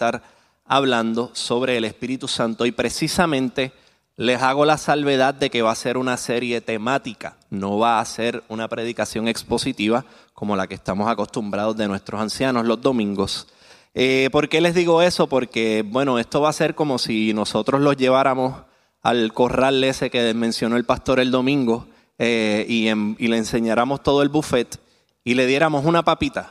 [0.00, 0.22] estar
[0.64, 3.72] hablando sobre el Espíritu Santo y precisamente
[4.16, 8.04] les hago la salvedad de que va a ser una serie temática, no va a
[8.06, 13.46] ser una predicación expositiva como la que estamos acostumbrados de nuestros ancianos los domingos.
[13.92, 15.26] Eh, ¿Por qué les digo eso?
[15.26, 18.54] Porque, bueno, esto va a ser como si nosotros los lleváramos
[19.02, 24.30] al corral ese que mencionó el pastor el domingo eh, y, le enseñáramos todo el
[24.30, 24.80] buffet
[25.24, 26.50] y le diéramos una papita.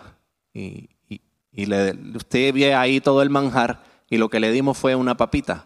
[1.53, 5.66] Usted ve ahí todo el manjar y lo que le dimos fue una papita.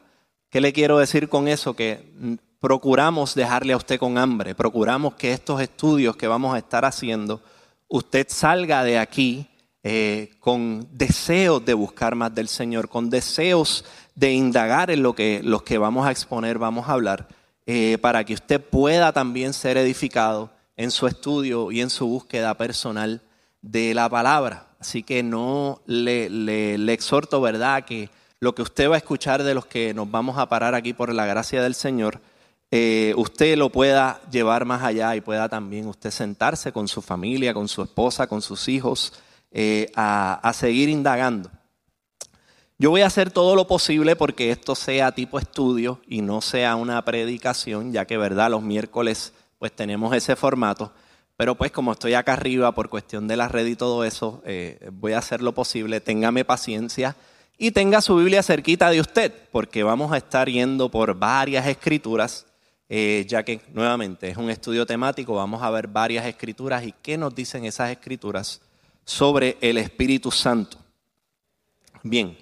[0.50, 1.76] ¿Qué le quiero decir con eso?
[1.76, 6.86] Que procuramos dejarle a usted con hambre, procuramos que estos estudios que vamos a estar
[6.86, 7.42] haciendo,
[7.90, 9.48] usted salga de aquí
[9.84, 13.84] eh, con deseos de buscar más del Señor, con deseos
[14.16, 17.28] de indagar en lo que los que vamos a exponer, vamos a hablar,
[17.66, 22.54] eh, para que usted pueda también ser edificado en su estudio y en su búsqueda
[22.56, 23.22] personal
[23.62, 24.68] de la palabra.
[24.84, 28.10] Así que no le, exhorto, ¿verdad?, que
[28.42, 31.14] lo que usted va a escuchar de los que nos vamos a parar aquí por
[31.14, 32.20] la gracia del Señor,
[32.70, 37.54] eh, usted lo pueda llevar más allá y pueda también usted sentarse con su familia,
[37.54, 39.14] con su esposa, con sus hijos,
[39.52, 41.50] eh, a, a seguir indagando.
[42.78, 46.76] Yo voy a hacer todo lo posible porque esto sea tipo estudio y no sea
[46.76, 50.92] una predicación, ya que verdad los miércoles pues tenemos ese formato.
[51.44, 54.90] Pero pues como estoy acá arriba por cuestión de la red y todo eso, eh,
[54.94, 56.00] voy a hacer lo posible.
[56.00, 57.18] Téngame paciencia
[57.58, 62.46] y tenga su Biblia cerquita de usted, porque vamos a estar yendo por varias escrituras,
[62.88, 67.18] eh, ya que nuevamente es un estudio temático, vamos a ver varias escrituras y qué
[67.18, 68.62] nos dicen esas escrituras
[69.04, 70.78] sobre el Espíritu Santo.
[72.04, 72.38] Bien,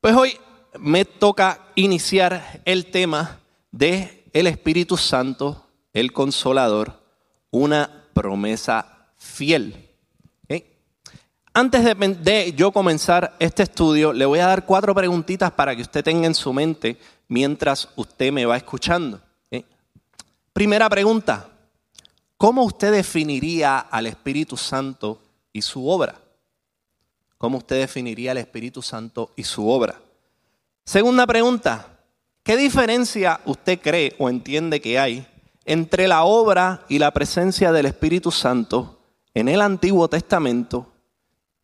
[0.00, 0.38] pues hoy
[0.78, 3.40] me toca iniciar el tema
[3.72, 7.04] de el Espíritu Santo, el Consolador,
[7.50, 9.90] una promesa fiel.
[11.52, 11.84] Antes
[12.22, 16.26] de, yo comenzar este estudio, le voy a dar cuatro preguntitas para que usted tenga
[16.26, 19.20] en su mente mientras usted me va escuchando.
[20.52, 21.48] Primera pregunta,
[22.36, 25.20] ¿cómo usted definiría al Espíritu Santo
[25.52, 26.14] y su obra?
[27.38, 29.98] ¿Cómo usted definiría al Espíritu Santo y su obra?
[30.84, 32.00] Segunda pregunta,
[32.42, 35.26] ¿qué diferencia usted cree o entiende que hay
[35.66, 39.00] entre la obra y la presencia del Espíritu Santo
[39.34, 40.92] en el Antiguo Testamento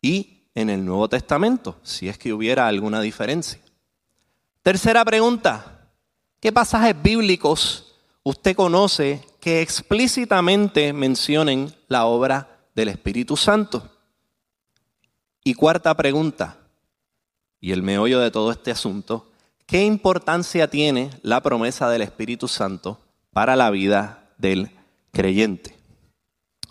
[0.01, 3.59] y en el Nuevo Testamento, si es que hubiera alguna diferencia.
[4.61, 5.89] Tercera pregunta,
[6.41, 13.89] ¿qué pasajes bíblicos usted conoce que explícitamente mencionen la obra del Espíritu Santo?
[15.45, 16.57] Y cuarta pregunta,
[17.59, 19.31] y el meollo de todo este asunto,
[19.65, 22.99] ¿qué importancia tiene la promesa del Espíritu Santo
[23.33, 24.71] para la vida del
[25.11, 25.75] creyente?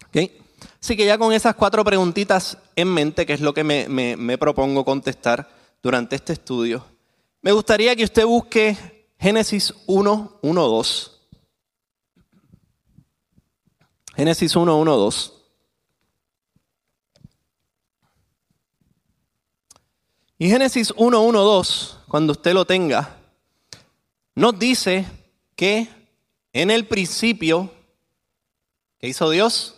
[0.09, 0.43] ¿Okay?
[0.81, 4.85] Así que ya con esas cuatro preguntitas en mente, que es lo que me, propongo
[4.85, 5.49] contestar
[5.81, 6.85] durante este estudio,
[7.41, 8.77] me gustaría que usted busque
[9.19, 11.21] Génesis 1, 1, 2.
[14.17, 15.33] Génesis 1, 1, 2.
[20.39, 23.17] Y Génesis 1, 1, 2, cuando usted lo tenga,
[24.35, 25.07] nos dice
[25.55, 26.02] que
[26.53, 27.73] en el principio,
[28.99, 29.77] ¿qué hizo Dios?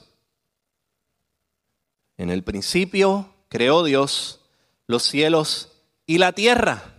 [2.16, 4.40] En el principio creó Dios
[4.86, 5.72] los cielos
[6.06, 6.94] y la tierra.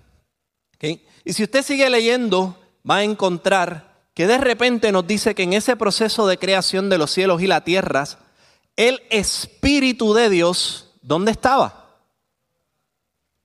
[1.27, 2.59] Y si usted sigue leyendo,
[2.89, 6.97] va a encontrar que de repente nos dice que en ese proceso de creación de
[6.97, 8.05] los cielos y la tierra,
[8.75, 11.97] el Espíritu de Dios, ¿dónde estaba?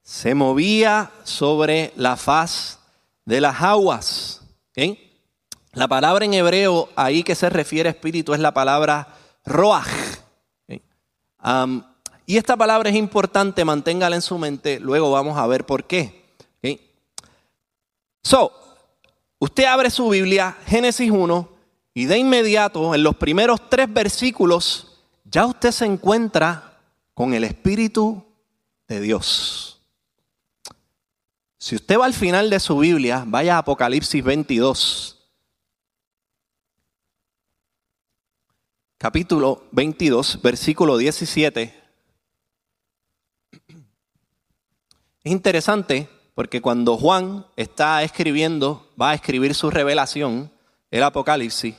[0.02, 2.80] Se movía sobre la faz
[3.24, 4.42] de las aguas.
[5.72, 9.08] La palabra en hebreo ahí que se refiere a espíritu es la palabra
[9.44, 9.86] roach
[12.26, 16.20] y esta palabra es importante, manténgala en su mente, luego vamos a ver por qué.
[18.22, 18.52] So,
[19.38, 21.48] usted abre su Biblia, Génesis 1,
[21.94, 26.78] y de inmediato, en los primeros tres versículos, ya usted se encuentra
[27.14, 28.22] con el Espíritu
[28.86, 29.80] de Dios.
[31.58, 35.19] Si usted va al final de su Biblia, vaya a Apocalipsis 22.
[39.00, 41.74] Capítulo 22, versículo 17.
[45.24, 50.52] Es interesante porque cuando Juan está escribiendo, va a escribir su revelación,
[50.90, 51.76] el Apocalipsis,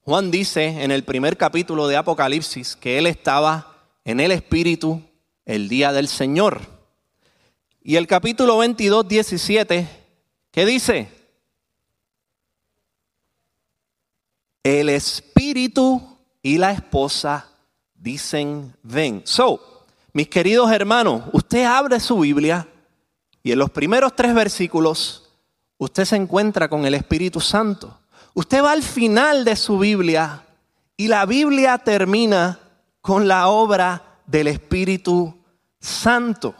[0.00, 5.02] Juan dice en el primer capítulo de Apocalipsis que él estaba en el Espíritu
[5.44, 6.62] el día del Señor.
[7.82, 9.88] Y el capítulo 22, 17,
[10.50, 11.10] ¿qué dice?
[14.62, 16.11] El Espíritu
[16.42, 17.48] y la esposa
[17.94, 19.22] dicen ven.
[19.24, 22.68] So, mis queridos hermanos, usted abre su Biblia
[23.44, 25.28] Y en los primeros tres versículos,
[25.76, 27.98] usted se encuentra con el Espíritu Santo.
[28.34, 30.44] Usted va al final de su Biblia
[30.96, 32.60] y la Biblia termina
[33.00, 35.34] con la obra del Espíritu
[35.80, 36.54] Santo.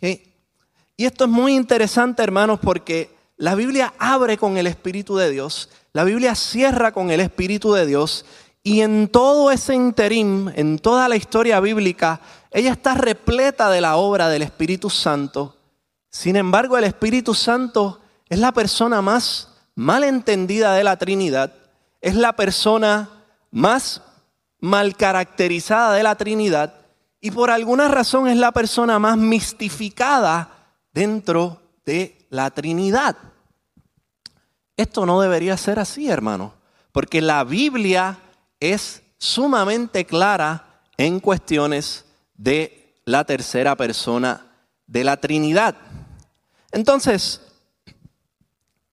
[0.00, 5.70] Y esto es muy interesante, hermanos, porque la Biblia abre con el Espíritu de Dios,
[5.94, 8.26] la Biblia cierra con el Espíritu de Dios,
[8.62, 12.20] y en todo ese interim, en toda la historia bíblica,
[12.50, 15.56] ella está repleta de la obra del Espíritu Santo.
[16.10, 21.54] Sin embargo, el Espíritu Santo es la persona más mal entendida de la Trinidad,
[22.00, 23.08] es la persona
[23.50, 24.02] más
[24.60, 26.74] mal caracterizada de la Trinidad
[27.20, 30.50] y por alguna razón es la persona más mistificada
[30.92, 33.16] dentro de la Trinidad.
[34.76, 36.54] Esto no debería ser así, hermano,
[36.92, 38.18] porque la Biblia
[38.60, 42.04] es sumamente clara en cuestiones
[42.34, 44.46] de la tercera persona
[44.86, 45.76] de la Trinidad.
[46.70, 47.40] Entonces,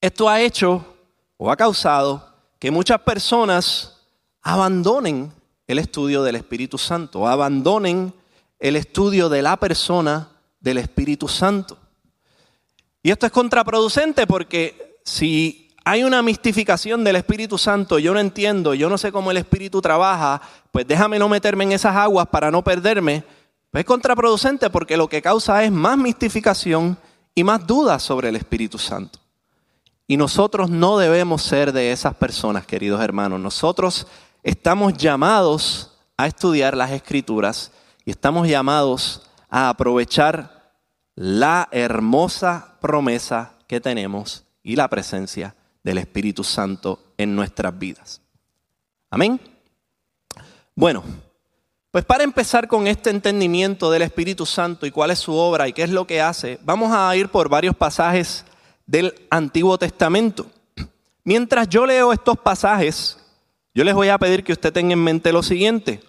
[0.02, 0.96] esto ha hecho
[1.38, 3.98] o ha causado que muchas personas
[4.42, 5.32] abandonen
[5.68, 8.14] el estudio del Espíritu Santo, abandonen
[8.60, 10.30] el estudio de la persona
[10.60, 11.78] del Espíritu Santo.
[13.04, 18.74] Y esto es contraproducente porque si hay una mistificación del Espíritu Santo, yo no entiendo,
[18.74, 22.52] yo no sé cómo el Espíritu trabaja, pues déjame no meterme en esas aguas para
[22.52, 23.24] no perderme.
[23.72, 26.98] Pues es contraproducente porque lo que causa es más mistificación
[27.34, 29.20] y más dudas sobre el Espíritu Santo.
[30.08, 33.40] Y nosotros no debemos ser de esas personas, queridos hermanos.
[33.40, 34.08] Nosotros
[34.44, 37.72] estamos llamados a estudiar las escrituras
[38.04, 40.74] y estamos llamados a aprovechar
[41.16, 48.22] la hermosa promesa que tenemos y la presencia del Espíritu Santo en nuestras vidas.
[49.10, 49.40] Amén.
[50.76, 51.04] Bueno,
[51.92, 55.74] pues para empezar con este entendimiento del Espíritu Santo y cuál es su obra y
[55.74, 58.46] qué es lo que hace, vamos a ir por varios pasajes
[58.86, 60.46] del Antiguo Testamento.
[61.24, 63.18] Mientras yo leo estos pasajes,
[63.74, 66.02] yo les voy a pedir que usted tenga en mente lo siguiente.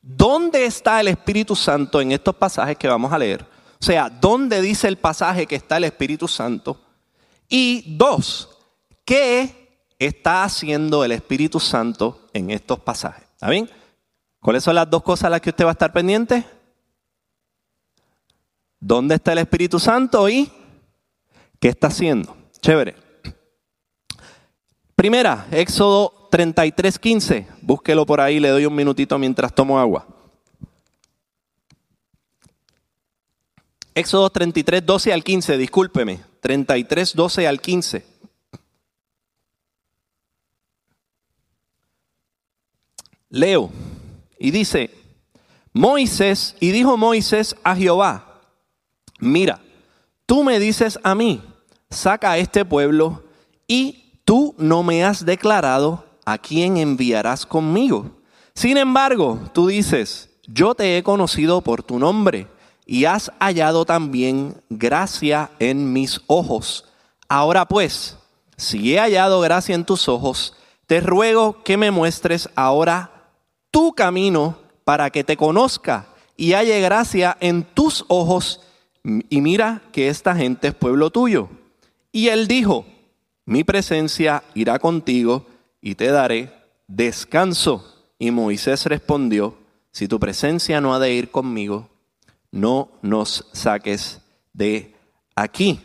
[0.00, 3.46] ¿Dónde está el Espíritu Santo en estos pasajes que vamos a leer?
[3.80, 6.80] O sea, ¿dónde dice el pasaje que está el Espíritu Santo?
[7.54, 8.48] Y dos,
[9.04, 13.24] ¿qué está haciendo el Espíritu Santo en estos pasajes?
[13.24, 13.68] ¿Está bien?
[14.40, 16.46] ¿Cuáles son las dos cosas a las que usted va a estar pendiente?
[18.80, 20.50] ¿Dónde está el Espíritu Santo y
[21.60, 22.34] qué está haciendo?
[22.62, 22.96] Chévere.
[24.96, 27.48] Primera, Éxodo 33, 15.
[27.60, 30.06] Búsquelo por ahí, le doy un minutito mientras tomo agua.
[33.94, 36.31] Éxodo 33, 12 al 15, discúlpeme.
[36.42, 38.04] 33, 12 al 15.
[43.30, 43.70] Leo
[44.38, 44.90] y dice,
[45.72, 48.40] Moisés, y dijo Moisés a Jehová,
[49.20, 49.60] mira,
[50.26, 51.40] tú me dices a mí,
[51.88, 53.22] saca a este pueblo
[53.68, 58.10] y tú no me has declarado a quién enviarás conmigo.
[58.52, 62.48] Sin embargo, tú dices, yo te he conocido por tu nombre
[62.92, 66.84] y has hallado también gracia en mis ojos.
[67.26, 68.18] Ahora pues,
[68.58, 70.54] si he hallado gracia en tus ojos,
[70.86, 73.30] te ruego que me muestres ahora
[73.70, 76.04] tu camino para que te conozca
[76.36, 78.60] y halle gracia en tus ojos.
[79.02, 81.48] Y mira que esta gente es pueblo tuyo.
[82.12, 82.84] Y él dijo,
[83.46, 85.46] mi presencia irá contigo
[85.80, 86.52] y te daré
[86.88, 88.04] descanso.
[88.18, 89.56] Y Moisés respondió,
[89.92, 91.88] si tu presencia no ha de ir conmigo,
[92.52, 94.20] no nos saques
[94.52, 94.94] de
[95.34, 95.80] aquí.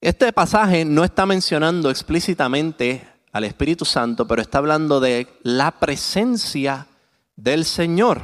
[0.00, 6.86] Este pasaje no está mencionando explícitamente al Espíritu Santo, pero está hablando de la presencia
[7.34, 8.20] del Señor.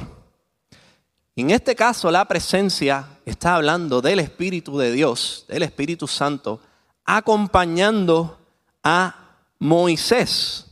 [1.35, 6.61] En este caso, la presencia está hablando del Espíritu de Dios, del Espíritu Santo,
[7.03, 8.37] acompañando
[8.83, 10.65] a Moisés.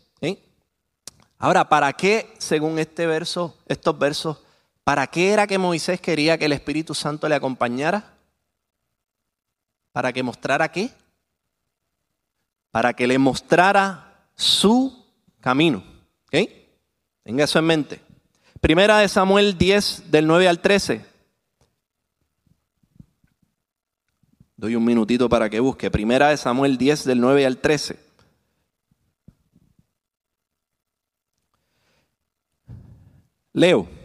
[1.43, 4.37] Ahora, ¿para qué, según este verso, estos versos,
[4.83, 8.13] ¿Para qué era que Moisés quería que el Espíritu Santo le acompañara?
[9.93, 10.89] ¿Para que mostrara qué?
[12.71, 15.05] Para que le mostrara su
[15.39, 15.83] camino.
[16.27, 16.49] ¿Ok?
[17.23, 18.01] Tenga eso en mente.
[18.59, 21.05] Primera de Samuel 10, del 9 al 13.
[24.57, 25.91] Doy un minutito para que busque.
[25.91, 27.99] Primera de Samuel 10, del 9 al 13.
[33.53, 34.02] Leo.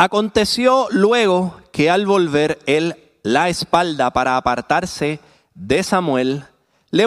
[0.00, 5.18] Aconteció luego que al volver él la espalda para apartarse
[5.54, 6.44] de Samuel,
[6.92, 7.06] le,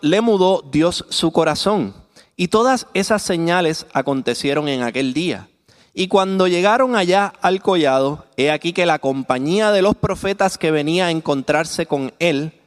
[0.00, 1.94] le mudó Dios su corazón.
[2.34, 5.48] Y todas esas señales acontecieron en aquel día.
[5.94, 10.72] Y cuando llegaron allá al collado, he aquí que la compañía de los profetas que
[10.72, 12.60] venía a encontrarse con él,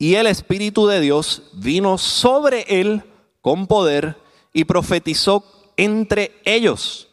[0.00, 3.04] y el Espíritu de Dios vino sobre él
[3.40, 4.16] con poder
[4.52, 5.44] y profetizó
[5.76, 7.07] entre ellos.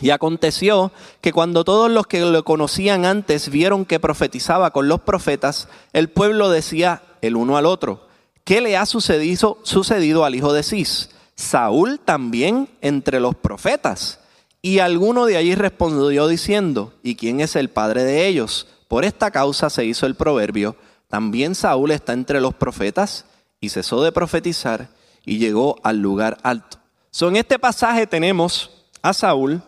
[0.00, 5.02] Y aconteció que cuando todos los que lo conocían antes vieron que profetizaba con los
[5.02, 8.06] profetas, el pueblo decía el uno al otro,
[8.44, 11.10] ¿qué le ha sucedido, sucedido al hijo de Cis?
[11.34, 14.20] Saúl también entre los profetas.
[14.62, 18.68] Y alguno de allí respondió diciendo, ¿y quién es el padre de ellos?
[18.88, 20.76] Por esta causa se hizo el proverbio,
[21.08, 23.26] también Saúl está entre los profetas
[23.60, 24.88] y cesó de profetizar
[25.24, 26.78] y llegó al lugar alto.
[27.10, 28.70] So, en este pasaje tenemos
[29.02, 29.62] a Saúl.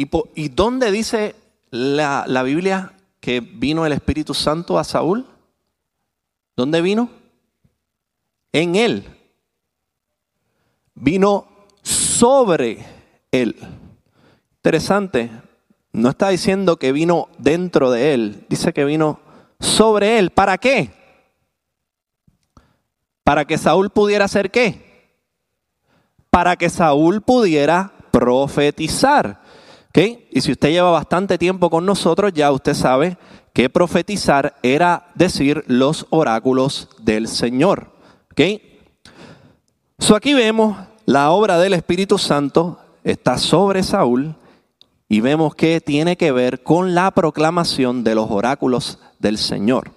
[0.00, 1.34] ¿Y, dónde dice
[1.70, 5.26] la, la Biblia que vino el Espíritu Santo a Saúl?
[6.56, 7.10] ¿Dónde vino?
[8.52, 9.04] En él.
[10.94, 11.48] Vino
[11.82, 12.86] sobre
[13.32, 13.56] él.
[14.58, 15.32] Interesante.
[15.90, 18.46] No está diciendo que vino dentro de él.
[18.48, 19.18] Dice que vino
[19.58, 20.30] sobre él.
[20.30, 20.92] ¿Para qué?
[23.24, 25.10] Para que Saúl pudiera hacer qué?
[26.30, 29.47] Para que Saúl pudiera profetizar.
[30.30, 33.18] Y si usted lleva bastante tiempo con nosotros, ya usted sabe
[33.52, 37.90] que profetizar era decir los oráculos del Señor.
[38.30, 38.80] ¿Okay?
[39.98, 40.76] So aquí vemos
[41.06, 44.36] la obra del Espíritu Santo está sobre Saúl
[45.08, 49.90] y vemos que tiene que ver con la proclamación de los oráculos del Señor.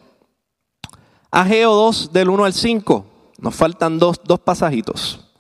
[1.30, 3.06] Ageo 2 del 1 al 5.
[3.38, 5.31] Nos faltan dos, dos pasajitos.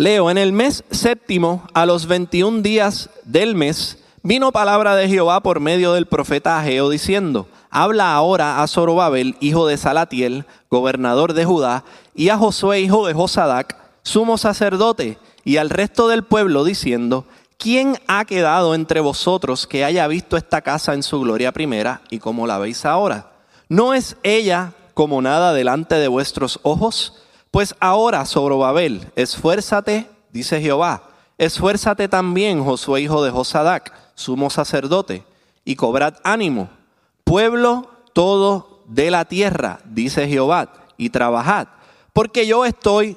[0.00, 5.40] Leo, en el mes séptimo, a los 21 días del mes, vino palabra de Jehová
[5.40, 11.44] por medio del profeta Ageo diciendo, habla ahora a Zorobabel, hijo de Salatiel, gobernador de
[11.44, 11.82] Judá,
[12.14, 17.24] y a Josué, hijo de Josadac, sumo sacerdote, y al resto del pueblo diciendo,
[17.56, 22.20] ¿quién ha quedado entre vosotros que haya visto esta casa en su gloria primera y
[22.20, 23.32] como la veis ahora?
[23.68, 27.14] ¿No es ella como nada delante de vuestros ojos?
[27.50, 35.24] Pues ahora, Zorobabel, esfuérzate, dice Jehová, esfuérzate también, Josué, hijo de Josadac, sumo sacerdote,
[35.64, 36.68] y cobrad ánimo,
[37.24, 41.68] pueblo todo de la tierra, dice Jehová, y trabajad,
[42.12, 43.16] porque yo estoy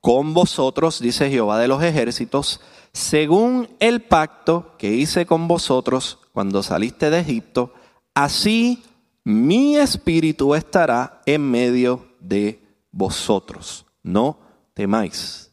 [0.00, 2.60] con vosotros, dice Jehová de los ejércitos,
[2.92, 7.72] según el pacto que hice con vosotros cuando saliste de Egipto,
[8.14, 8.82] así
[9.24, 12.59] mi espíritu estará en medio de
[12.90, 13.86] vosotros.
[14.02, 14.38] No
[14.74, 15.52] temáis.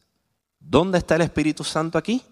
[0.60, 2.24] ¿Dónde está el Espíritu Santo aquí?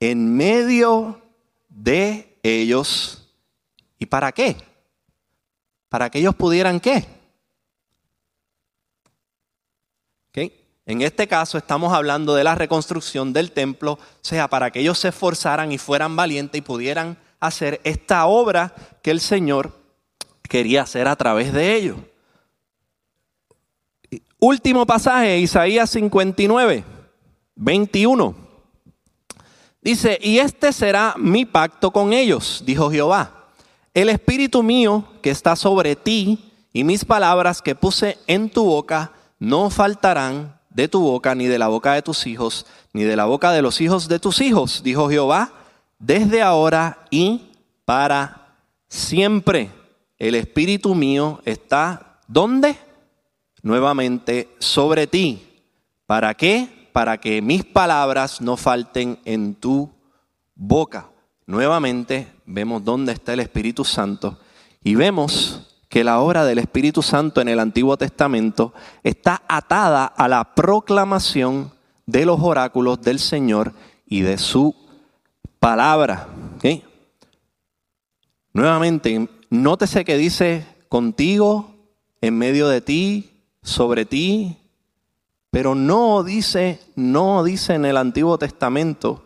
[0.00, 1.20] En medio
[1.68, 3.28] de ellos.
[3.98, 4.56] ¿Y para qué?
[5.88, 7.18] Para que ellos pudieran qué?
[10.88, 14.98] En este caso estamos hablando de la reconstrucción del templo, o sea, para que ellos
[14.98, 19.70] se esforzaran y fueran valientes y pudieran hacer esta obra que el Señor
[20.48, 21.98] quería hacer a través de ellos.
[24.40, 26.84] Último pasaje, Isaías 59,
[27.56, 28.34] 21.
[29.82, 33.48] Dice, y este será mi pacto con ellos, dijo Jehová.
[33.94, 39.12] El espíritu mío que está sobre ti y mis palabras que puse en tu boca
[39.40, 43.24] no faltarán de tu boca, ni de la boca de tus hijos, ni de la
[43.24, 45.52] boca de los hijos de tus hijos, dijo Jehová,
[45.98, 47.50] desde ahora y
[47.84, 48.54] para
[48.88, 49.72] siempre.
[50.16, 52.76] El Espíritu mío está, ¿dónde?
[53.62, 55.46] Nuevamente sobre ti.
[56.06, 56.90] ¿Para qué?
[56.92, 59.90] Para que mis palabras no falten en tu
[60.54, 61.10] boca.
[61.46, 64.38] Nuevamente vemos dónde está el Espíritu Santo
[64.82, 70.28] y vemos que la obra del Espíritu Santo en el Antiguo Testamento está atada a
[70.28, 71.72] la proclamación
[72.06, 73.72] de los oráculos del Señor
[74.06, 74.74] y de su
[75.58, 76.28] palabra.
[78.52, 81.74] Nuevamente, nótese que dice contigo,
[82.20, 84.56] en medio de ti, sobre ti,
[85.50, 89.24] pero no dice, no dice en el Antiguo Testamento,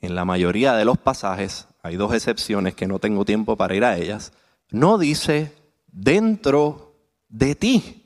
[0.00, 3.84] en la mayoría de los pasajes, hay dos excepciones que no tengo tiempo para ir
[3.84, 4.32] a ellas,
[4.70, 5.54] no dice
[5.86, 6.94] dentro
[7.28, 8.04] de ti.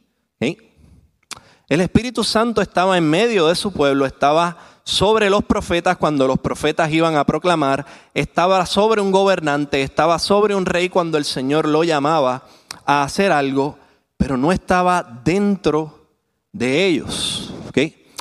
[1.73, 6.38] El Espíritu Santo estaba en medio de su pueblo, estaba sobre los profetas cuando los
[6.38, 11.66] profetas iban a proclamar, estaba sobre un gobernante, estaba sobre un rey cuando el Señor
[11.66, 12.42] lo llamaba
[12.85, 13.78] a hacer algo,
[14.23, 16.07] pero no estaba dentro
[16.52, 17.52] de ellos.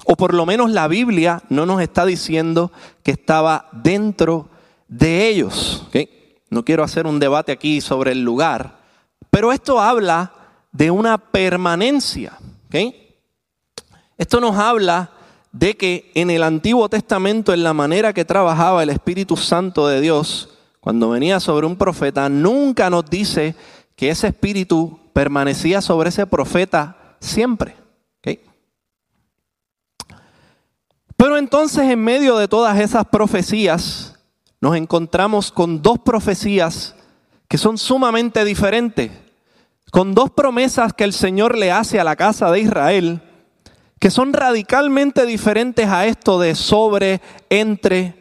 [0.04, 2.72] O por lo menos la Biblia no nos está diciendo
[3.04, 4.50] que estaba dentro
[4.88, 5.88] de ellos.
[6.50, 8.80] No quiero hacer un debate aquí sobre el lugar,
[9.30, 10.34] pero esto habla
[10.72, 12.34] de una permanencia.
[14.18, 15.12] Esto nos habla
[15.52, 20.02] de que en el Antiguo Testamento, en la manera que trabajaba el Espíritu Santo de
[20.02, 23.54] Dios, cuando venía sobre un profeta, nunca nos dice
[23.96, 27.76] que ese espíritu permanecía sobre ese profeta siempre.
[31.22, 34.16] Pero entonces en medio de todas esas profecías,
[34.60, 36.96] nos encontramos con dos profecías
[37.48, 39.12] que son sumamente diferentes,
[39.92, 43.22] con dos promesas que el Señor le hace a la casa de Israel,
[44.00, 48.16] que son radicalmente diferentes a esto de sobre, entre.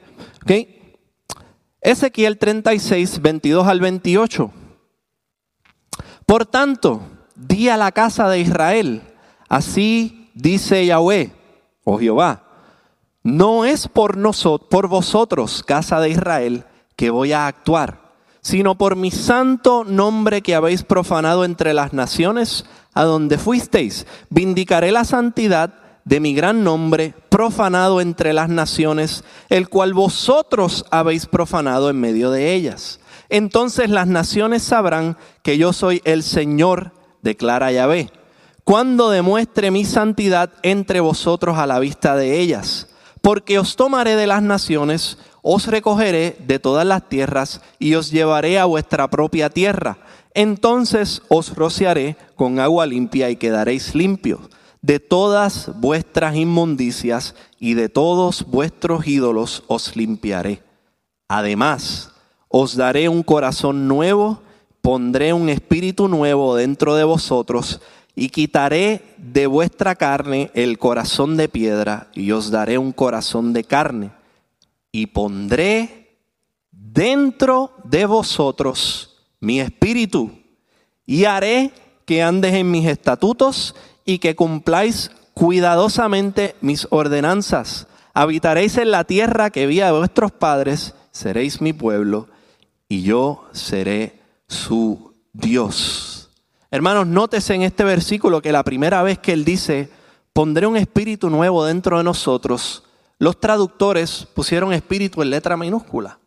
[1.81, 4.53] Ezequiel 36, 22 al 28.
[6.31, 7.03] Por tanto,
[7.35, 9.03] di a la casa de Israel,
[9.49, 11.33] así dice Yahweh,
[11.83, 12.45] o Jehová,
[13.25, 14.17] no es por
[14.69, 16.63] por vosotros, casa de Israel,
[16.95, 22.65] que voy a actuar, sino por mi santo nombre que habéis profanado entre las naciones
[22.95, 24.07] a donde fuisteis.
[24.29, 31.27] Vindicaré la santidad de mi gran nombre, profanado entre las naciones, el cual vosotros habéis
[31.27, 33.01] profanado en medio de ellas.
[33.31, 38.11] Entonces las naciones sabrán que yo soy el Señor, declara Yahvé,
[38.65, 42.89] cuando demuestre mi santidad entre vosotros a la vista de ellas.
[43.23, 48.59] Porque os tomaré de las naciones, os recogeré de todas las tierras y os llevaré
[48.59, 49.99] a vuestra propia tierra.
[50.35, 54.41] Entonces os rociaré con agua limpia y quedaréis limpios
[54.83, 60.63] de todas vuestras inmundicias y de todos vuestros ídolos os limpiaré.
[61.29, 62.10] Además,
[62.53, 64.43] os daré un corazón nuevo,
[64.83, 67.81] pondré un espíritu nuevo dentro de vosotros
[68.17, 73.63] y quitaré de vuestra carne el corazón de piedra y os daré un corazón de
[73.63, 74.11] carne
[74.91, 76.19] y pondré
[76.73, 80.33] dentro de vosotros mi espíritu
[81.07, 81.71] y haré
[82.05, 87.87] que andes en mis estatutos y que cumpláis cuidadosamente mis ordenanzas.
[88.13, 92.27] Habitaréis en la tierra que vi a vuestros padres, seréis mi pueblo
[92.91, 96.29] y yo seré su Dios.
[96.73, 99.89] Hermanos, nótese en este versículo que la primera vez que él dice,
[100.33, 102.83] pondré un espíritu nuevo dentro de nosotros,
[103.21, 106.19] los traductores pusieron espíritu en letra minúscula.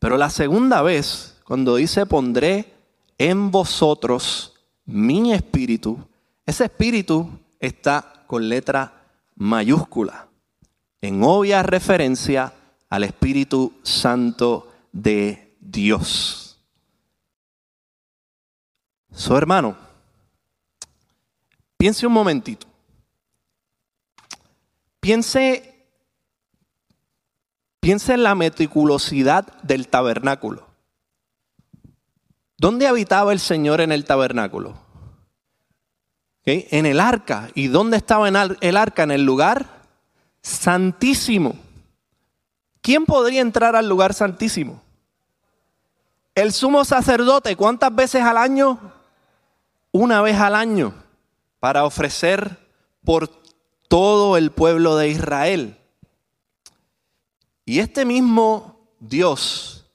[0.00, 2.74] Pero la segunda vez, cuando dice, pondré
[3.16, 5.96] en vosotros mi espíritu,
[6.44, 9.04] ese espíritu está con letra
[9.36, 10.26] mayúscula,
[11.00, 12.52] en obvia referencia
[12.90, 16.64] al Espíritu Santo de Dios.
[19.12, 19.76] Su hermano,
[21.76, 22.66] piense un momentito.
[25.00, 25.86] Piense,
[27.80, 30.66] piense en la meticulosidad del tabernáculo.
[32.56, 34.78] ¿Dónde habitaba el Señor en el tabernáculo?
[36.44, 37.50] En el arca.
[37.54, 39.02] ¿Y dónde estaba el arca?
[39.02, 39.82] En el lugar
[40.40, 41.56] santísimo.
[42.80, 44.83] ¿Quién podría entrar al lugar santísimo?
[46.34, 48.92] El sumo sacerdote, ¿cuántas veces al año?
[49.92, 50.94] Una vez al año,
[51.60, 52.58] para ofrecer
[53.04, 53.28] por
[53.88, 55.78] todo el pueblo de Israel.
[57.64, 59.86] Y este mismo Dios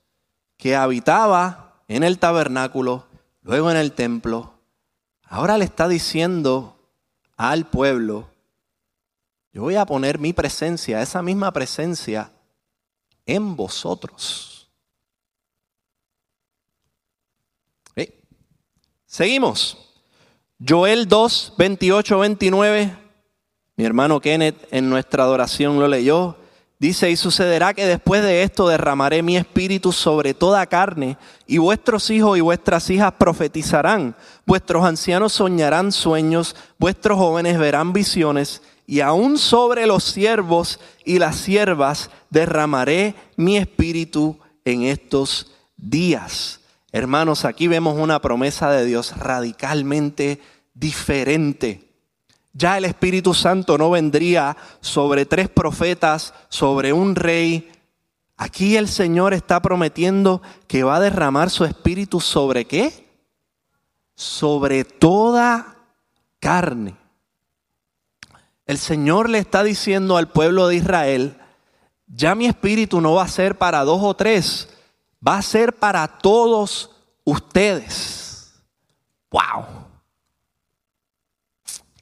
[0.56, 3.08] que habitaba en el tabernáculo,
[3.42, 4.54] luego en el templo,
[5.24, 6.80] ahora le está diciendo
[7.36, 8.30] al pueblo,
[9.52, 12.32] yo voy a poner mi presencia, esa misma presencia,
[13.26, 14.49] en vosotros.
[19.10, 19.76] Seguimos.
[20.66, 22.96] Joel 2, 28, 29.
[23.76, 26.38] Mi hermano Kenneth en nuestra adoración lo leyó.
[26.78, 31.18] Dice, y sucederá que después de esto derramaré mi espíritu sobre toda carne,
[31.48, 38.62] y vuestros hijos y vuestras hijas profetizarán, vuestros ancianos soñarán sueños, vuestros jóvenes verán visiones,
[38.86, 46.59] y aún sobre los siervos y las siervas derramaré mi espíritu en estos días.
[46.92, 50.42] Hermanos, aquí vemos una promesa de Dios radicalmente
[50.74, 51.90] diferente.
[52.54, 57.72] Ya el Espíritu Santo no vendría sobre tres profetas, sobre un rey.
[58.38, 63.08] Aquí el Señor está prometiendo que va a derramar su Espíritu sobre qué?
[64.16, 65.76] Sobre toda
[66.40, 66.96] carne.
[68.66, 71.38] El Señor le está diciendo al pueblo de Israel,
[72.08, 74.70] ya mi Espíritu no va a ser para dos o tres,
[75.26, 76.92] va a ser para todos
[77.24, 78.54] ustedes.
[79.32, 79.66] ¡Wow!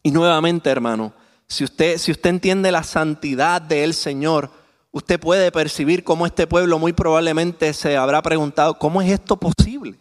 [0.03, 1.13] Y nuevamente, hermano,
[1.47, 4.51] si usted, si usted entiende la santidad del Señor,
[4.91, 9.97] usted puede percibir cómo este pueblo muy probablemente se habrá preguntado, ¿cómo es esto posible?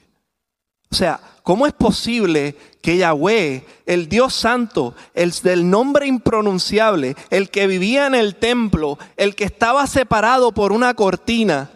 [0.90, 7.50] O sea, ¿cómo es posible que Yahweh, el Dios Santo, el del nombre impronunciable, el
[7.50, 11.70] que vivía en el templo, el que estaba separado por una cortina,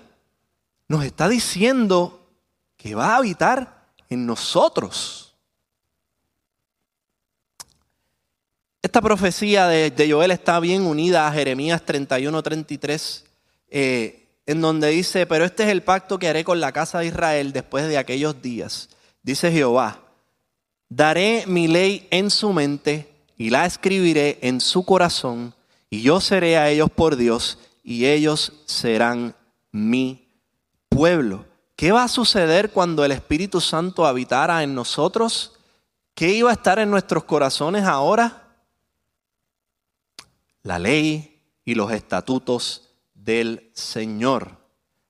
[0.90, 2.28] nos está diciendo
[2.76, 5.34] que va a habitar en nosotros?
[8.82, 13.24] Esta profecía de, Joel está bien unida a Jeremías 31, 33,
[13.68, 17.06] eh, en donde dice, pero este es el pacto que haré con la casa de
[17.06, 18.90] Israel después de aquellos días
[19.22, 20.00] dice Jehová,
[20.88, 25.54] daré mi ley en su mente y la escribiré en su corazón,
[25.88, 29.34] y yo seré a ellos por Dios, y ellos serán
[29.72, 30.28] mi
[31.00, 31.46] pueblo.
[31.76, 35.54] ¿Qué va a suceder cuando el Espíritu Santo habitara en nosotros?
[36.14, 38.50] ¿Qué iba a estar en nuestros corazones ahora?
[40.62, 44.58] La ley y los estatutos del Señor.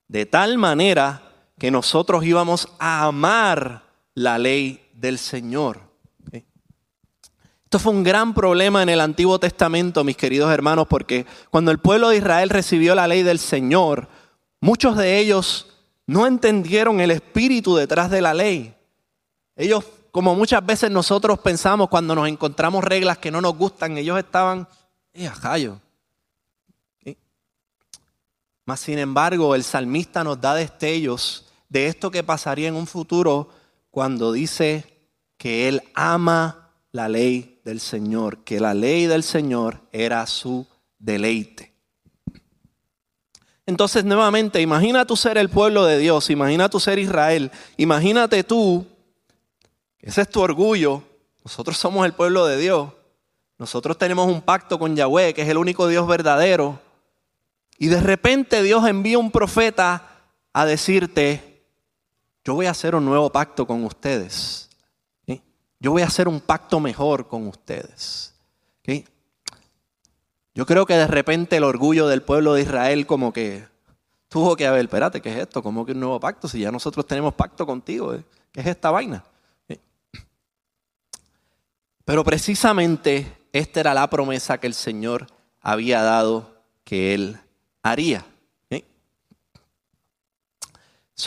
[0.07, 1.23] De tal manera
[1.59, 5.81] que nosotros íbamos a amar la ley del Señor.
[7.65, 11.79] Esto fue un gran problema en el Antiguo Testamento, mis queridos hermanos, porque cuando el
[11.79, 14.07] pueblo de Israel recibió la ley del Señor,
[14.61, 15.67] muchos de ellos
[16.11, 18.75] no entendieron el espíritu detrás de la ley.
[19.55, 24.19] Ellos, como muchas veces nosotros pensamos cuando nos encontramos reglas que no nos gustan, ellos
[24.19, 24.67] estaban,
[25.13, 25.79] eh, ajayo.
[28.65, 33.47] Mas sin embargo, el salmista nos da destellos de esto que pasaría en un futuro
[33.89, 34.83] cuando dice
[35.37, 40.67] que él ama la ley del Señor, que la ley del Señor era su
[40.99, 41.70] deleite.
[43.71, 48.85] Entonces, nuevamente, imagina tú ser el pueblo de Dios, imagina tú ser Israel, imagínate tú,
[50.01, 51.03] ese es tu orgullo,
[51.41, 52.91] nosotros somos el pueblo de Dios,
[53.57, 56.81] nosotros tenemos un pacto con Yahweh, que es el único Dios verdadero,
[57.77, 60.19] y de repente Dios envía un profeta
[60.51, 61.63] a decirte,
[62.43, 64.67] yo voy a hacer un nuevo pacto con ustedes.
[65.79, 68.35] Yo voy a hacer un pacto mejor con ustedes.
[70.53, 73.65] Yo creo que de repente el orgullo del pueblo de Israel como que
[74.27, 75.63] tuvo que haber, espérate, ¿qué es esto?
[75.63, 76.47] ¿Cómo que un nuevo pacto?
[76.47, 78.23] Si ya nosotros tenemos pacto contigo, ¿eh?
[78.51, 79.23] ¿qué es esta vaina?
[82.03, 85.27] Pero precisamente esta era la promesa que el Señor
[85.61, 87.39] había dado que Él
[87.83, 88.25] haría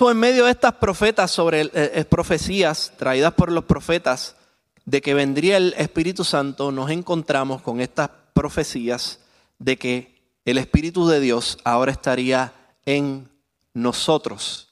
[0.00, 4.36] en medio de estas profetas sobre eh, eh, profecías traídas por los profetas
[4.84, 9.20] de que vendría el Espíritu Santo, nos encontramos con estas profecías
[9.58, 12.52] de que el Espíritu de Dios ahora estaría
[12.84, 13.30] en
[13.72, 14.68] nosotros.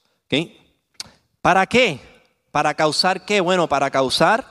[1.41, 1.99] ¿Para qué?
[2.51, 3.41] ¿Para causar qué?
[3.41, 4.45] Bueno, para causar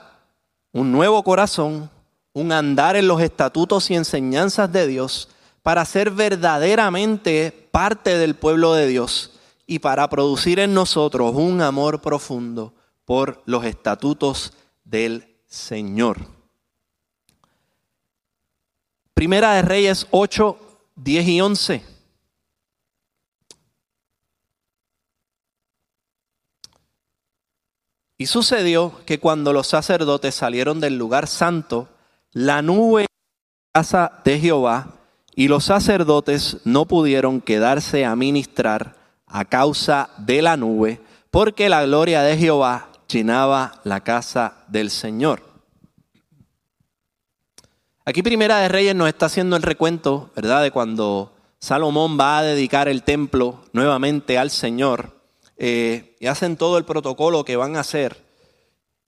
[0.71, 1.89] un nuevo corazón,
[2.33, 5.29] un andar en los estatutos y enseñanzas de Dios,
[5.61, 9.31] para ser verdaderamente parte del pueblo de Dios
[9.65, 12.73] y para producir en nosotros un amor profundo
[13.05, 16.42] por los estatutos del Señor.
[19.23, 20.57] Primera de Reyes 8,
[20.97, 21.83] 10 y 11.
[28.17, 31.87] Y sucedió que cuando los sacerdotes salieron del lugar santo,
[32.33, 33.05] la nube
[33.71, 34.95] casa de Jehová
[35.33, 40.99] y los sacerdotes no pudieron quedarse a ministrar a causa de la nube,
[41.31, 45.52] porque la gloria de Jehová llenaba la casa del Señor.
[48.05, 50.61] Aquí Primera de Reyes nos está haciendo el recuento, ¿verdad?
[50.61, 55.17] De cuando Salomón va a dedicar el templo nuevamente al Señor
[55.57, 58.17] eh, y hacen todo el protocolo que van a hacer.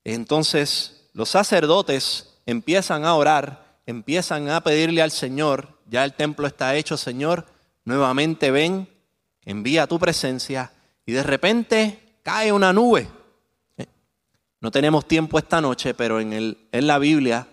[0.04, 6.74] Entonces los sacerdotes empiezan a orar, empiezan a pedirle al Señor, ya el templo está
[6.74, 7.44] hecho, Señor,
[7.84, 8.88] nuevamente ven
[9.46, 10.72] envía tu presencia
[11.06, 13.08] y de repente cae una nube.
[13.78, 13.86] Eh,
[14.60, 17.46] no tenemos tiempo esta noche, pero en, el, en la Biblia,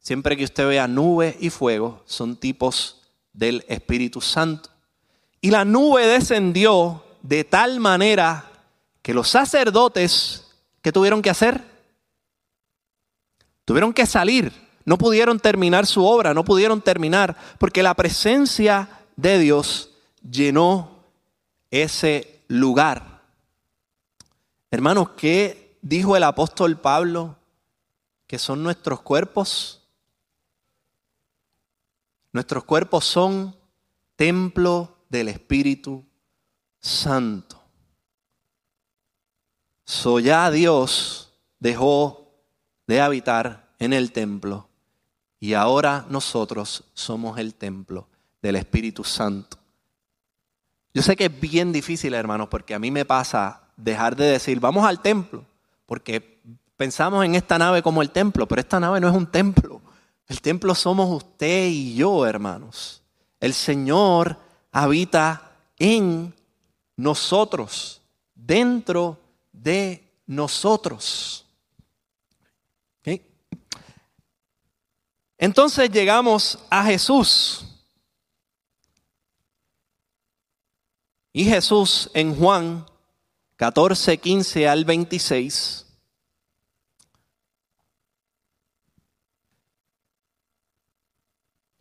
[0.00, 4.70] siempre que usted vea nube y fuego, son tipos del Espíritu Santo.
[5.40, 8.44] Y la nube descendió de tal manera
[9.02, 10.46] que los sacerdotes,
[10.82, 11.62] ¿qué tuvieron que hacer?
[13.64, 14.52] Tuvieron que salir,
[14.84, 19.90] no pudieron terminar su obra, no pudieron terminar, porque la presencia de Dios
[20.28, 21.04] llenó
[21.70, 23.22] ese lugar.
[24.70, 27.36] Hermanos, ¿qué dijo el apóstol Pablo
[28.26, 29.79] que son nuestros cuerpos?
[32.32, 33.56] Nuestros cuerpos son
[34.16, 36.04] templo del Espíritu
[36.78, 37.60] Santo.
[39.84, 42.32] So ya Dios dejó
[42.86, 44.68] de habitar en el templo
[45.40, 48.08] y ahora nosotros somos el templo
[48.42, 49.58] del Espíritu Santo.
[50.92, 54.60] Yo sé que es bien difícil, hermanos, porque a mí me pasa dejar de decir,
[54.60, 55.44] vamos al templo,
[55.86, 56.40] porque
[56.76, 59.79] pensamos en esta nave como el templo, pero esta nave no es un templo.
[60.30, 63.02] El templo somos usted y yo, hermanos.
[63.40, 64.38] El Señor
[64.70, 66.32] habita en
[66.94, 68.00] nosotros,
[68.36, 69.18] dentro
[69.50, 71.44] de nosotros.
[75.36, 77.66] Entonces llegamos a Jesús.
[81.32, 82.86] Y Jesús en Juan
[83.56, 85.89] 14, 15 al 26.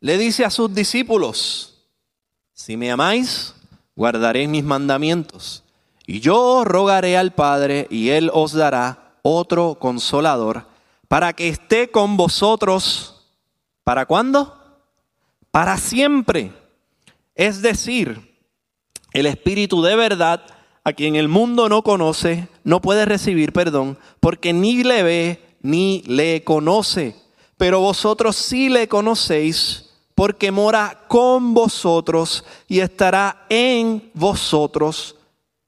[0.01, 1.85] Le dice a sus discípulos,
[2.53, 3.53] si me amáis,
[3.95, 5.63] guardaréis mis mandamientos.
[6.05, 10.65] Y yo rogaré al Padre y Él os dará otro consolador
[11.07, 13.15] para que esté con vosotros
[13.89, 14.55] ¿Para cuándo?
[15.49, 16.53] Para siempre.
[17.33, 18.37] Es decir,
[19.13, 20.45] el Espíritu de verdad,
[20.83, 26.03] a quien el mundo no conoce, no puede recibir perdón, porque ni le ve ni
[26.05, 27.15] le conoce.
[27.57, 29.88] Pero vosotros sí le conocéis,
[30.19, 35.15] porque mora con vosotros y estará en vosotros.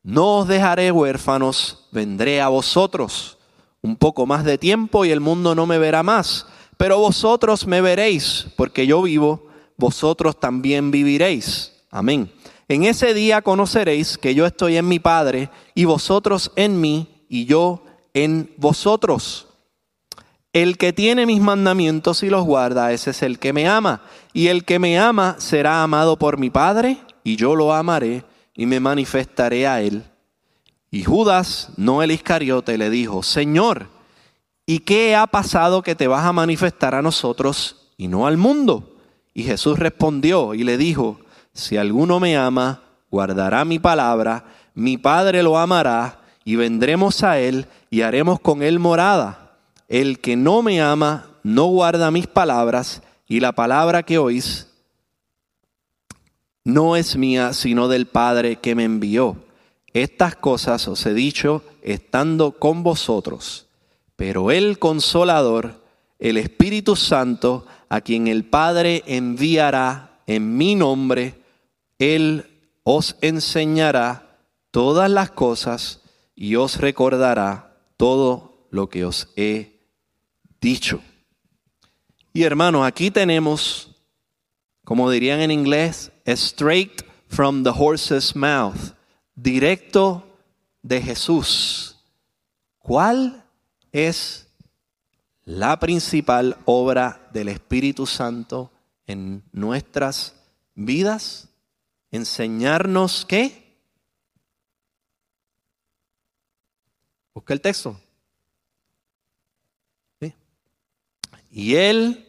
[0.04, 3.38] No os dejaré huérfanos, vendré a vosotros.
[3.82, 6.46] Un poco más de tiempo y el mundo no me verá más
[6.82, 9.46] pero vosotros me veréis, porque yo vivo,
[9.78, 11.74] vosotros también viviréis.
[11.92, 12.32] Amén.
[12.68, 17.46] En ese día conoceréis que yo estoy en mi Padre y vosotros en mí y
[17.46, 17.84] yo
[18.16, 19.46] en vosotros.
[20.54, 24.02] El que tiene mis mandamientos y los guarda, ese es el que me ama.
[24.34, 28.24] Y el que me ama será amado por mi Padre y yo lo amaré
[28.56, 30.04] y me manifestaré a él.
[30.90, 33.88] Y Judas, no el Iscariote, le dijo, Señor,
[34.66, 38.96] ¿Y qué ha pasado que te vas a manifestar a nosotros y no al mundo?
[39.34, 41.20] Y Jesús respondió y le dijo,
[41.52, 47.66] si alguno me ama, guardará mi palabra, mi Padre lo amará y vendremos a él
[47.90, 49.41] y haremos con él morada.
[49.92, 54.70] El que no me ama, no guarda mis palabras y la palabra que oís
[56.64, 59.36] no es mía, sino del Padre que me envió.
[59.92, 63.68] Estas cosas os he dicho estando con vosotros.
[64.16, 65.84] Pero el consolador,
[66.20, 71.36] el Espíritu Santo, a quien el Padre enviará en mi nombre,
[72.00, 72.46] Él
[72.84, 74.40] os enseñará
[74.72, 76.00] todas las cosas
[76.34, 79.81] y os recordará todo lo que os he
[80.62, 81.02] dicho.
[82.32, 83.94] Y hermanos, aquí tenemos,
[84.86, 88.94] como dirían en inglés, straight from the horse's mouth,
[89.36, 90.24] directo
[90.82, 91.98] de Jesús.
[92.78, 93.44] ¿Cuál
[93.92, 94.48] es
[95.44, 98.72] la principal obra del Espíritu Santo
[99.08, 100.36] en nuestras
[100.76, 101.50] vidas?
[102.12, 103.78] Enseñarnos qué?
[107.34, 108.00] Busca el texto.
[111.52, 112.26] Y Él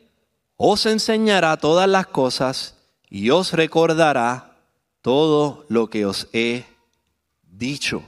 [0.56, 2.76] os enseñará todas las cosas
[3.08, 4.56] y os recordará
[5.00, 6.64] todo lo que os he
[7.42, 8.02] dicho.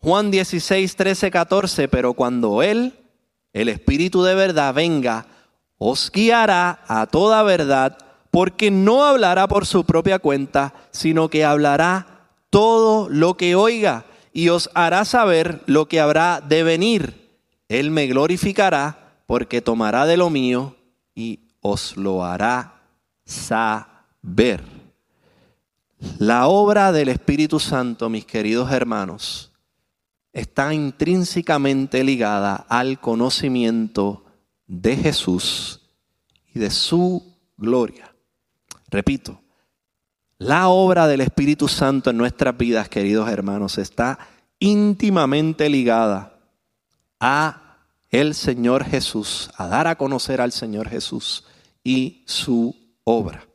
[0.00, 2.94] Juan 16, 13, 14, pero cuando Él,
[3.52, 5.26] el Espíritu de verdad, venga,
[5.78, 7.98] os guiará a toda verdad,
[8.30, 14.50] porque no hablará por su propia cuenta, sino que hablará todo lo que oiga y
[14.50, 17.27] os hará saber lo que habrá de venir.
[17.68, 20.74] Él me glorificará porque tomará de lo mío
[21.14, 22.80] y os lo hará
[23.24, 24.62] saber.
[26.18, 29.52] La obra del Espíritu Santo, mis queridos hermanos,
[30.32, 34.24] está intrínsecamente ligada al conocimiento
[34.66, 35.80] de Jesús
[36.54, 38.14] y de su gloria.
[38.88, 39.42] Repito,
[40.38, 44.18] la obra del Espíritu Santo en nuestras vidas, queridos hermanos, está
[44.60, 46.37] íntimamente ligada
[47.20, 47.78] a
[48.10, 51.44] el Señor Jesús, a dar a conocer al Señor Jesús
[51.84, 53.48] y su obra.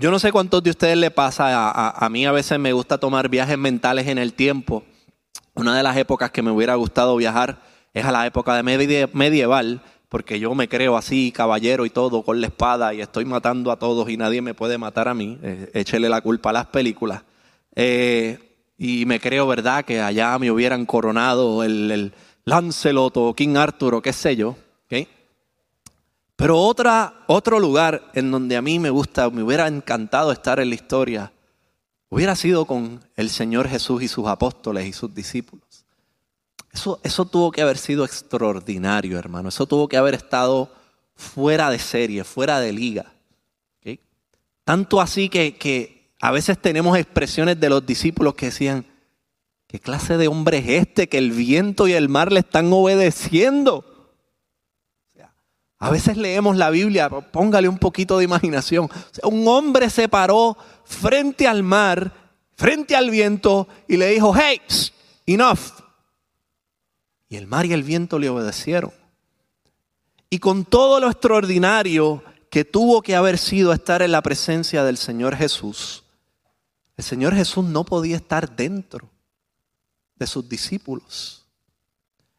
[0.00, 3.28] Yo no sé cuántos de ustedes le pasa, a, mí a veces me gusta tomar
[3.28, 4.82] viajes mentales en el tiempo.
[5.52, 7.60] Una de las épocas que me hubiera gustado viajar
[7.92, 8.62] es a la época de
[9.12, 13.70] medieval, porque yo me creo así, caballero y todo, con la espada, y estoy matando
[13.70, 15.38] a todos y nadie me puede matar a mí.
[15.40, 17.22] Eh, échele la culpa a las películas.
[17.76, 22.12] Eh, y me creo, ¿verdad?, que allá me hubieran coronado el, el
[22.44, 24.56] Lancelot o King Arthur o qué sé yo.
[24.86, 25.06] ¿okay?
[26.34, 30.70] Pero otra, otro lugar en donde a mí me gusta, me hubiera encantado estar en
[30.70, 31.32] la historia,
[32.08, 35.69] hubiera sido con el Señor Jesús y sus apóstoles y sus discípulos.
[36.72, 39.48] Eso, eso tuvo que haber sido extraordinario, hermano.
[39.48, 40.72] Eso tuvo que haber estado
[41.14, 43.12] fuera de serie, fuera de liga.
[44.64, 48.86] Tanto así que, que a veces tenemos expresiones de los discípulos que decían,
[49.66, 53.84] ¿qué clase de hombre es este que el viento y el mar le están obedeciendo?
[55.82, 58.90] A veces leemos la Biblia, póngale un poquito de imaginación.
[59.24, 62.12] un hombre se paró frente al mar,
[62.54, 64.60] frente al viento y le dijo, hey,
[65.24, 65.79] enough.
[67.30, 68.92] Y el mar y el viento le obedecieron.
[70.28, 74.98] Y con todo lo extraordinario que tuvo que haber sido estar en la presencia del
[74.98, 76.02] Señor Jesús,
[76.96, 79.08] el Señor Jesús no podía estar dentro
[80.16, 81.46] de sus discípulos.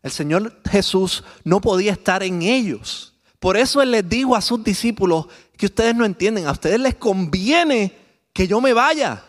[0.03, 3.13] El Señor Jesús no podía estar en ellos.
[3.39, 5.27] Por eso Él les dijo a sus discípulos
[5.57, 7.97] que ustedes no entienden, a ustedes les conviene
[8.33, 9.23] que yo me vaya.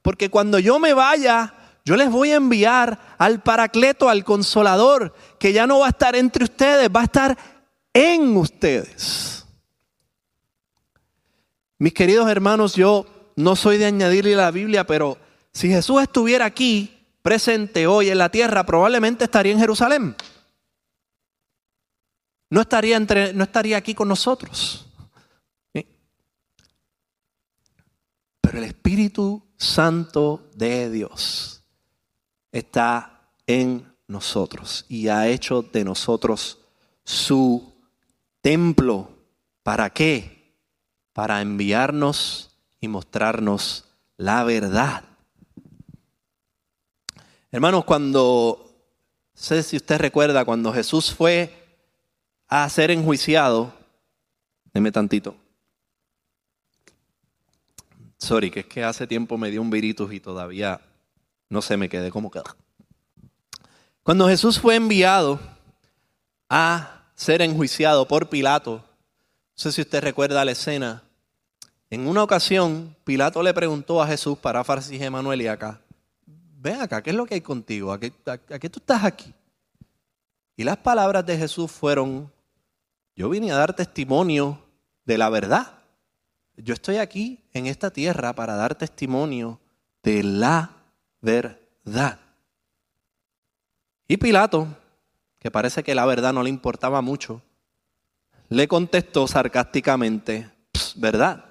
[0.00, 5.52] Porque cuando yo me vaya, yo les voy a enviar al Paracleto, al Consolador, que
[5.52, 7.38] ya no va a estar entre ustedes, va a estar
[7.92, 9.44] en ustedes.
[11.78, 15.18] Mis queridos hermanos, yo no soy de añadirle la Biblia, pero
[15.52, 20.14] si Jesús estuviera aquí, presente hoy en la tierra, probablemente estaría en Jerusalén.
[22.48, 24.86] No estaría, entre, no estaría aquí con nosotros.
[28.40, 31.51] Pero el Espíritu Santo de Dios
[32.52, 36.58] está en nosotros y ha hecho de nosotros
[37.04, 37.72] su
[38.40, 39.08] templo.
[39.64, 40.42] ¿Para qué?
[41.12, 43.84] para enviarnos y mostrarnos
[44.16, 45.04] la verdad.
[47.50, 48.74] Hermanos, cuando,
[49.34, 51.52] sé si usted recuerda, cuando Jesús fue
[52.48, 53.74] a ser enjuiciado,
[54.72, 55.36] deme tantito.
[58.16, 60.80] Sorry, que es que hace tiempo me dio un viritus y todavía
[61.52, 62.56] no sé, me quedé como queda.
[64.02, 65.38] Cuando Jesús fue enviado
[66.48, 68.82] a ser enjuiciado por Pilato, no
[69.54, 71.02] sé si usted recuerda la escena.
[71.90, 75.78] En una ocasión, Pilato le preguntó a Jesús, para y Emanuel y acá,
[76.26, 77.92] ven acá, ¿qué es lo que hay contigo?
[77.92, 79.34] ¿A qué, ¿A qué tú estás aquí?
[80.56, 82.32] Y las palabras de Jesús fueron,
[83.14, 84.58] yo vine a dar testimonio
[85.04, 85.80] de la verdad.
[86.56, 89.60] Yo estoy aquí en esta tierra para dar testimonio
[90.02, 90.81] de la
[91.22, 92.18] verdad.
[94.06, 94.68] Y Pilato,
[95.38, 97.40] que parece que la verdad no le importaba mucho,
[98.50, 100.50] le contestó sarcásticamente,
[100.96, 101.46] ¿verdad?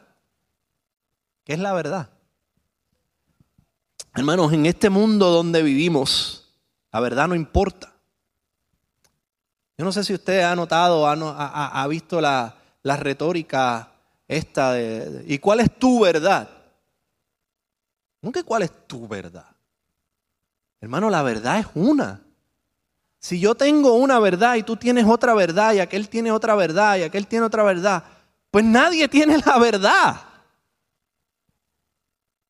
[1.43, 2.09] ¿Qué es la verdad?
[4.13, 6.53] Hermanos, en este mundo donde vivimos,
[6.91, 7.93] la verdad no importa.
[9.77, 13.91] Yo no sé si usted ha notado, ha, visto la, la, retórica
[14.27, 16.47] esta de, ¿y cuál es tu verdad?
[18.21, 19.50] Nunca cuál es tu verdad.
[20.81, 22.21] Hermano, la verdad es una.
[23.19, 26.97] Si yo tengo una verdad y tú tienes otra verdad y aquel tiene otra verdad
[26.97, 28.03] y aquel tiene otra verdad,
[28.49, 30.21] pues nadie tiene la verdad.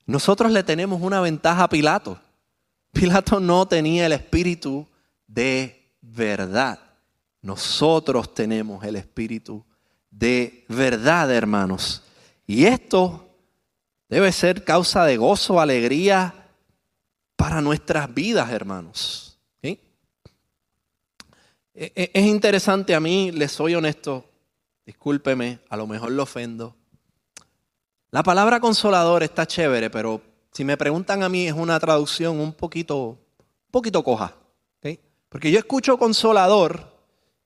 [0.06, 2.20] Nosotros le tenemos una ventaja a Pilato.
[2.91, 4.88] Pilato no tenía el espíritu
[5.28, 6.80] de verdad.
[7.41, 9.65] Nosotros tenemos el espíritu
[10.10, 12.04] de verdad, hermanos.
[12.48, 13.30] Y esto
[14.08, 16.41] debe ser causa de gozo, alegría
[17.42, 19.40] para nuestras vidas, hermanos.
[19.64, 19.80] E,
[21.74, 24.26] e, es interesante a mí, les soy honesto,
[24.86, 26.76] discúlpeme, a lo mejor lo ofendo.
[28.12, 32.54] La palabra consolador está chévere, pero si me preguntan a mí es una traducción un
[32.54, 34.36] poquito, un poquito coja.
[35.28, 36.94] Porque yo escucho consolador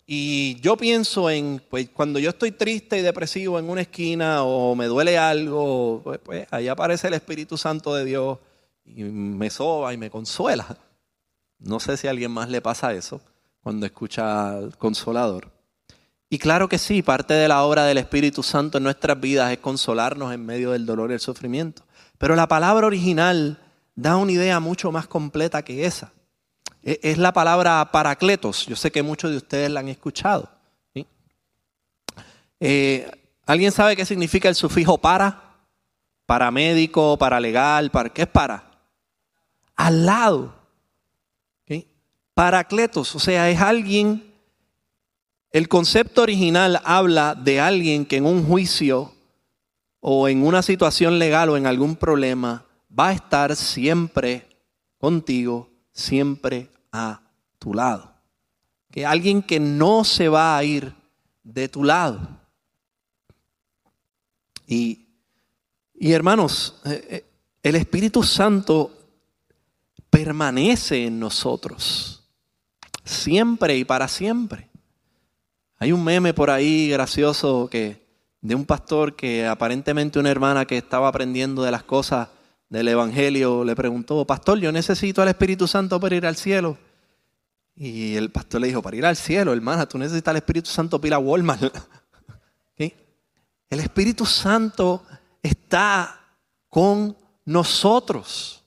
[0.06, 4.76] y yo pienso en, pues cuando yo estoy triste y depresivo en una esquina o
[4.76, 8.40] me duele algo, pues, pues ahí aparece el Espíritu Santo de Dios
[8.86, 10.78] y me soba y me consuela.
[11.60, 13.21] No sé si a alguien más le pasa eso
[13.62, 15.52] cuando escucha al consolador.
[16.30, 19.60] Y claro que sí, parte de la obra del Espíritu Santo en nuestras vidas es
[19.60, 21.84] consolarnos en medio del dolor y el sufrimiento.
[22.17, 23.60] Pero la palabra original
[23.95, 26.12] da una idea mucho más completa que esa.
[26.84, 28.66] E, es la palabra paracletos.
[28.66, 30.49] Yo sé que muchos de ustedes la han escuchado.
[32.60, 33.10] Eh,
[33.45, 35.41] ¿Alguien sabe qué significa el sufijo para?
[36.26, 38.74] Paramédico, paralegal, para, ¿qué es para?
[39.76, 40.55] Al lado.
[42.36, 44.34] Paracletos, o sea, es alguien,
[45.51, 49.13] el concepto original habla de alguien que en un juicio
[50.01, 54.49] o en una situación legal o en algún problema va a estar siempre
[54.97, 57.21] contigo, siempre a
[57.57, 58.13] tu lado.
[58.91, 60.93] Que alguien que no se va a ir
[61.41, 62.19] de tu lado.
[64.67, 65.07] Y,
[65.93, 67.26] y hermanos, eh, eh,
[67.63, 68.95] el Espíritu Santo
[70.16, 72.24] permanece en nosotros
[73.03, 74.70] siempre y para siempre.
[75.78, 78.01] Hay un meme por ahí gracioso que
[78.39, 82.30] de un pastor que aparentemente una hermana que estaba aprendiendo de las cosas
[82.70, 86.78] del Evangelio le preguntó, pastor, yo necesito al Espíritu Santo para ir al cielo.
[87.76, 90.97] Y el pastor le dijo, para ir al cielo, hermana, tú necesitas al Espíritu Santo
[90.97, 91.76] para ir a Walmart.
[93.68, 95.03] El Espíritu Santo
[95.43, 96.22] está
[96.70, 98.64] con nosotros.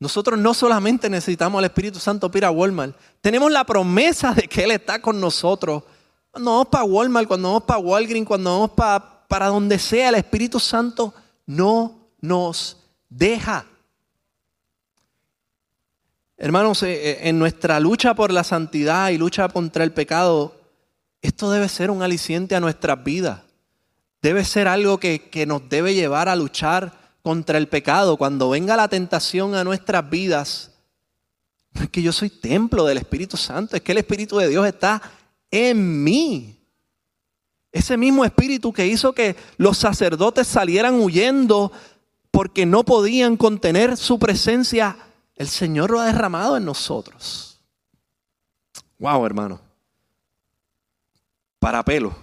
[0.00, 4.72] Nosotros no solamente necesitamos al Espíritu Santo para Walmart, tenemos la promesa de que Él
[4.72, 5.82] está con nosotros.
[6.30, 10.16] Cuando vamos para Walmart, cuando vamos para Walgreens, cuando vamos para, para donde sea, el
[10.16, 11.14] Espíritu Santo
[11.46, 12.78] no nos
[13.08, 13.66] deja.
[16.36, 20.54] Hermanos, eh, eh, en nuestra lucha por la santidad y lucha contra el pecado,
[21.22, 23.40] esto debe ser un aliciente a nuestras vidas.
[24.20, 28.18] Debe ser algo que, que nos debe llevar a luchar contra el pecado.
[28.18, 30.72] Cuando venga la tentación a nuestras vidas,
[31.72, 34.66] no es que yo soy templo del Espíritu Santo, es que el Espíritu de Dios
[34.66, 35.00] está
[35.50, 36.60] en mí.
[37.72, 41.72] Ese mismo Espíritu que hizo que los sacerdotes salieran huyendo
[42.30, 44.94] porque no podían contener su presencia,
[45.34, 47.58] el Señor lo ha derramado en nosotros.
[48.98, 49.60] Wow, hermano.
[51.58, 52.14] Para pelo.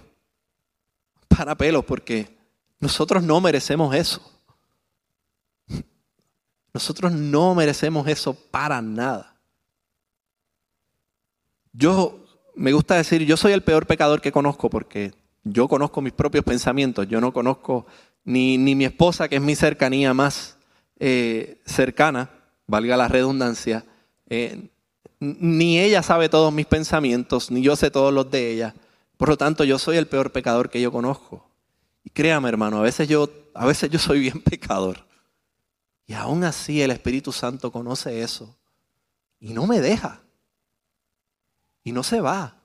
[1.26, 2.38] Para porque
[2.78, 4.22] nosotros no merecemos eso.
[6.74, 9.36] Nosotros no merecemos eso para nada.
[11.72, 15.12] Yo me gusta decir, yo soy el peor pecador que conozco porque
[15.44, 17.86] yo conozco mis propios pensamientos, yo no conozco
[18.24, 20.56] ni, mi esposa, que es mi cercanía más
[20.98, 22.30] eh, cercana,
[22.66, 23.84] valga la redundancia,
[24.28, 24.68] eh,
[25.18, 28.74] ni ella sabe todos mis pensamientos, ni yo sé todos los de ella.
[29.16, 31.48] Por lo tanto, yo soy el peor pecador que yo conozco.
[32.02, 35.06] Y créame, hermano, a veces yo, a veces yo soy bien pecador.
[36.06, 38.56] Y aún así el Espíritu Santo conoce eso.
[39.40, 40.20] Y no me deja.
[41.84, 42.56] Y no se va.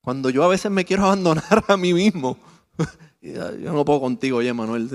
[0.00, 2.38] Cuando yo a veces me quiero abandonar a mí mismo,
[3.20, 4.88] yo no puedo contigo, oye, Manuel.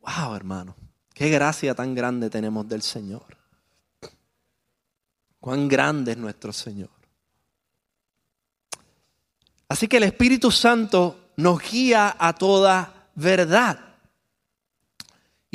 [0.00, 0.74] Wow, hermano.
[1.14, 3.36] Qué gracia tan grande tenemos del Señor.
[5.40, 6.90] Cuán grande es nuestro Señor.
[9.68, 13.85] Así que el Espíritu Santo nos guía a toda verdad.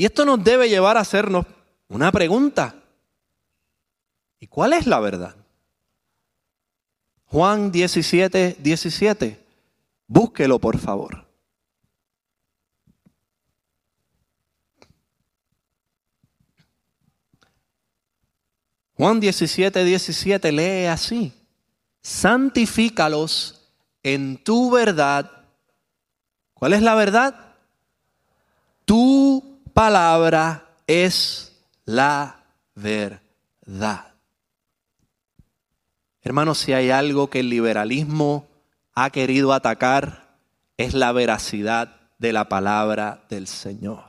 [0.02, 1.46] Y esto nos debe llevar a hacernos
[1.88, 2.74] una pregunta.
[4.40, 5.36] ¿Y cuál es la verdad?
[7.26, 9.46] Juan 17, 17.
[10.08, 11.24] Búsquelo, por favor.
[18.96, 21.32] Juan 17, 17 lee así.
[22.02, 23.70] Santifícalos
[24.02, 25.30] en tu verdad.
[26.56, 27.54] ¿Cuál es la verdad?
[28.84, 29.51] Tu
[29.82, 31.54] palabra es
[31.86, 32.44] la
[32.76, 34.14] verdad.
[36.22, 38.48] Hermanos, si hay algo que el liberalismo
[38.94, 40.38] ha querido atacar,
[40.78, 44.04] es la veracidad de la palabra del Señor.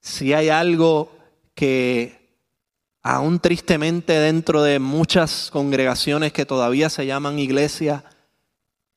[0.00, 1.16] Si hay algo
[1.54, 2.40] que
[3.04, 8.02] aún tristemente dentro de muchas congregaciones que todavía se llaman iglesia,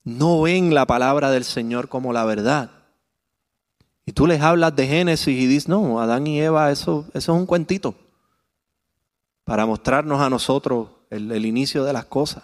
[0.03, 2.74] no ven la palabra del Señor como la verdad.
[4.05, 7.39] Y tú les hablas de Génesis y dices, no, Adán y Eva, eso, eso es
[7.39, 7.95] un cuentito
[9.43, 12.43] para mostrarnos a nosotros el, inicio de las cosas.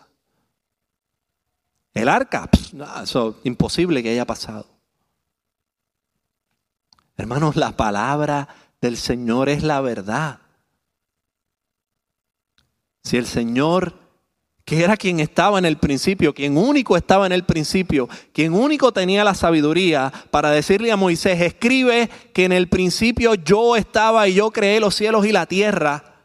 [1.93, 2.49] El arca,
[3.03, 4.65] eso es imposible que haya pasado.
[7.17, 8.47] Hermanos, la palabra
[8.79, 10.39] del Señor es la verdad.
[13.03, 13.93] Si el Señor,
[14.71, 18.93] que era quien estaba en el principio, quien único estaba en el principio, quien único
[18.93, 24.35] tenía la sabiduría para decirle a Moisés, escribe que en el principio yo estaba y
[24.35, 26.23] yo creé los cielos y la tierra.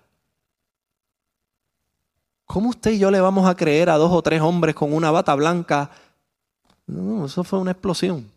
[2.44, 5.10] ¿Cómo usted y yo le vamos a creer a dos o tres hombres con una
[5.10, 5.90] bata blanca?
[6.86, 8.30] No, eso fue una explosión.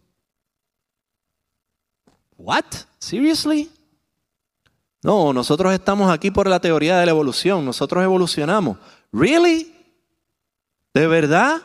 [2.36, 2.66] What?
[2.98, 3.70] Seriously?
[5.04, 8.80] No, nosotros estamos aquí por la teoría de la evolución, nosotros evolucionamos.
[9.12, 9.76] ¿Really?
[10.94, 11.62] ¿De verdad?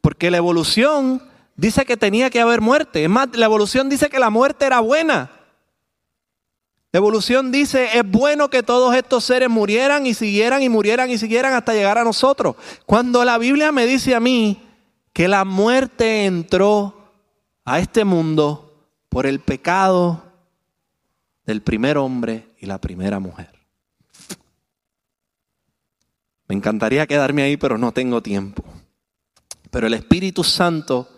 [0.00, 1.22] Porque la evolución
[1.56, 3.04] dice que tenía que haber muerte.
[3.04, 5.30] Es más, la evolución dice que la muerte era buena.
[6.92, 11.18] La evolución dice, es bueno que todos estos seres murieran y siguieran y murieran y
[11.18, 12.54] siguieran hasta llegar a nosotros.
[12.86, 14.62] Cuando la Biblia me dice a mí
[15.12, 17.10] que la muerte entró
[17.64, 20.22] a este mundo por el pecado
[21.46, 23.63] del primer hombre y la primera mujer.
[26.48, 28.64] Me encantaría quedarme ahí, pero no tengo tiempo.
[29.70, 31.08] Pero el Espíritu Santo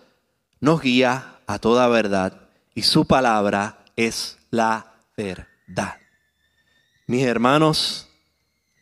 [0.60, 5.96] nos guía a toda verdad y su palabra es la verdad.
[7.06, 8.08] Mis hermanos,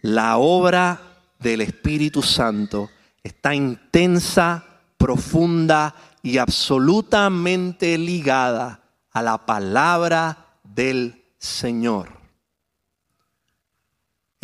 [0.03, 1.01] la obra
[1.39, 2.91] del Espíritu Santo
[3.23, 4.65] está intensa,
[4.97, 8.81] profunda y absolutamente ligada
[9.11, 12.24] a la palabra del Señor.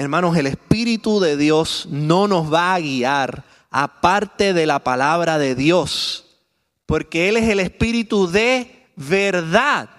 [0.00, 5.54] Hermanos, el Espíritu de Dios no nos va a guiar aparte de la palabra de
[5.54, 6.38] Dios,
[6.86, 9.90] porque Él es el Espíritu de verdad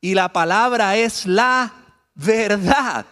[0.00, 1.70] y la palabra es la
[2.14, 3.04] verdad.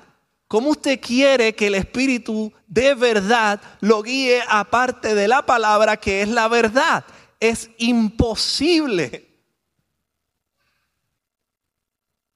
[0.46, 6.22] ¿Cómo usted quiere que el Espíritu de verdad lo guíe aparte de la palabra que
[6.22, 7.04] es la verdad?
[7.38, 9.28] Es imposible.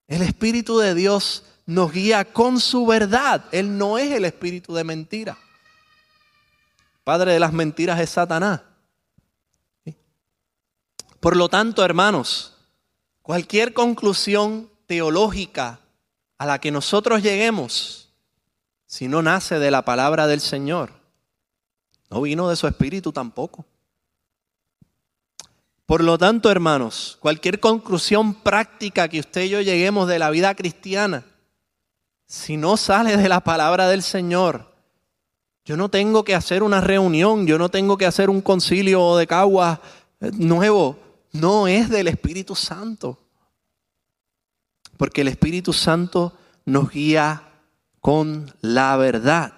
[0.08, 3.44] El Espíritu de Dios nos guía con su verdad.
[3.52, 5.38] Él no es el Espíritu de mentira.
[7.04, 8.60] Padre de las mentiras es Satanás.
[11.20, 12.54] Por lo tanto, hermanos,
[13.22, 15.80] cualquier conclusión teológica
[16.38, 18.12] a la que nosotros lleguemos,
[18.86, 20.90] si no nace de la palabra del Señor,
[22.10, 23.64] no vino de su espíritu tampoco.
[25.86, 30.54] Por lo tanto, hermanos, cualquier conclusión práctica que usted y yo lleguemos de la vida
[30.54, 31.24] cristiana,
[32.32, 34.72] si no sale de la palabra del Señor,
[35.66, 39.26] yo no tengo que hacer una reunión, yo no tengo que hacer un concilio de
[39.26, 39.80] caguas
[40.18, 40.96] eh, nuevo.
[41.32, 43.18] No es del Espíritu Santo.
[44.96, 46.32] Porque el Espíritu Santo
[46.64, 47.42] nos guía
[48.00, 49.52] con la verdad.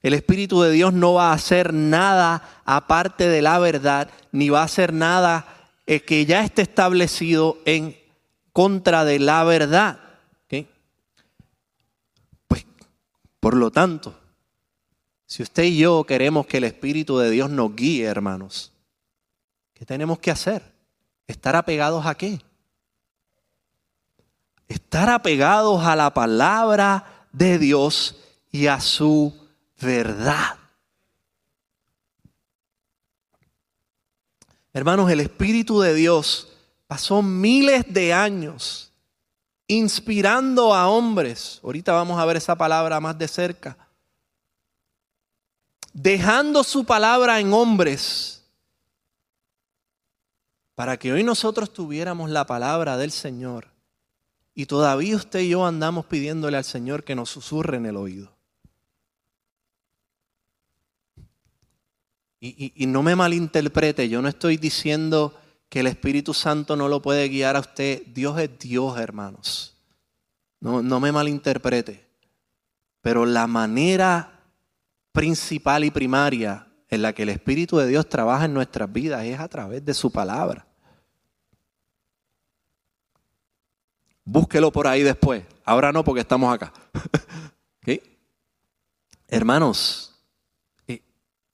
[0.00, 4.60] El Espíritu de Dios no va a hacer nada aparte de la verdad, ni va
[4.60, 5.48] a hacer nada
[5.84, 7.98] eh, que ya esté establecido en
[8.52, 9.98] contra de la verdad.
[12.46, 12.66] Pues,
[13.44, 14.18] por lo tanto,
[15.26, 18.72] si usted y yo queremos que el Espíritu de Dios nos guíe, hermanos,
[19.74, 20.62] ¿qué tenemos que hacer?
[21.26, 22.40] ¿Estar apegados a qué?
[24.66, 28.18] Estar apegados a la palabra de Dios
[28.50, 29.34] y a su
[29.78, 30.56] verdad.
[34.72, 36.48] Hermanos, el Espíritu de Dios
[36.86, 38.93] pasó miles de años
[39.66, 41.60] inspirando a hombres.
[41.62, 43.76] Ahorita vamos a ver esa palabra más de cerca
[45.94, 48.42] dejando su palabra en hombres,
[50.74, 53.68] para que hoy nosotros tuviéramos la palabra del Señor.
[54.56, 58.34] Y todavía usted y yo andamos pidiéndole al Señor que nos susurre en el oído.
[62.40, 65.34] Y, no me malinterprete, yo no estoy diciendo
[65.74, 68.06] que el Espíritu Santo no lo puede guiar a usted.
[68.06, 69.76] Dios es Dios, hermanos.
[70.60, 72.06] No, no me malinterprete.
[73.00, 74.38] Pero la manera
[75.10, 79.40] principal y primaria en la que el Espíritu de Dios trabaja en nuestras vidas es
[79.40, 80.64] a través de su palabra.
[84.24, 85.42] Búsquelo por ahí después.
[85.64, 86.72] Ahora no porque estamos acá.
[89.26, 90.14] Hermanos,
[90.86, 91.02] eh,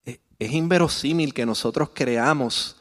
[0.05, 2.77] eh, es inverosímil que nosotros creamos,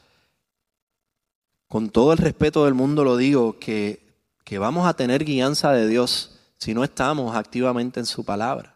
[1.70, 4.06] con todo el respeto del mundo lo digo, que,
[4.44, 8.76] que vamos a tener guianza de Dios si no estamos activamente en su palabra.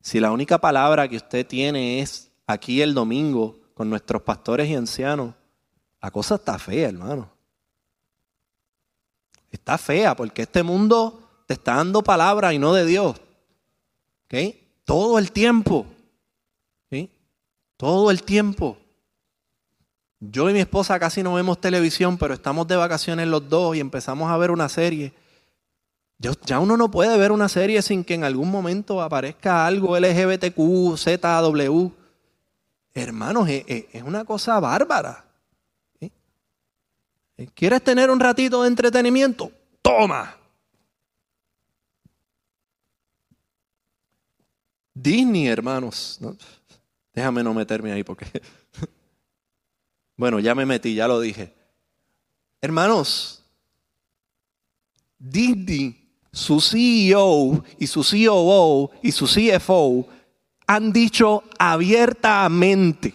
[0.00, 4.74] Si la única palabra que usted tiene es aquí el domingo con nuestros pastores y
[4.74, 5.34] ancianos,
[6.00, 7.30] la cosa está fea, hermano.
[9.50, 13.20] Está fea porque este mundo te está dando palabra y no de Dios.
[14.84, 15.86] Todo el tiempo.
[17.76, 18.78] Todo el tiempo.
[20.20, 23.80] Yo y mi esposa casi no vemos televisión, pero estamos de vacaciones los dos y
[23.80, 25.12] empezamos a ver una serie
[26.18, 30.96] ya uno no puede ver una serie sin que en algún momento aparezca algo LGBTQ,
[30.96, 31.90] ZW.
[32.92, 35.24] Hermanos, es, una cosa bárbara.
[37.54, 39.52] ¿Quieres tener un ratito de entretenimiento?
[39.80, 40.36] Toma.
[44.92, 46.18] Disney, hermanos.
[47.14, 48.26] Déjame no meterme ahí porque...
[50.18, 51.54] bueno, ya me metí, ya lo dije.
[52.60, 53.42] Hermanos,
[55.18, 60.06] Disney su CEO y su COO y su CFO
[60.66, 63.14] han dicho abiertamente,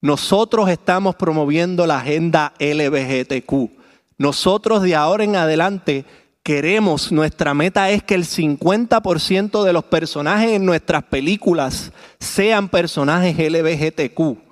[0.00, 3.70] nosotros estamos promoviendo la agenda LBGTQ.
[4.18, 6.04] Nosotros de ahora en adelante
[6.42, 13.36] queremos, nuestra meta es que el 50% de los personajes en nuestras películas sean personajes
[13.36, 14.47] LBGTQ.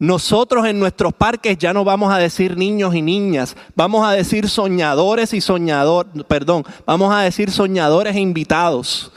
[0.00, 4.48] Nosotros en nuestros parques ya no vamos a decir niños y niñas, vamos a decir
[4.48, 9.12] soñadores y soñadores, perdón, vamos a decir soñadores e invitados.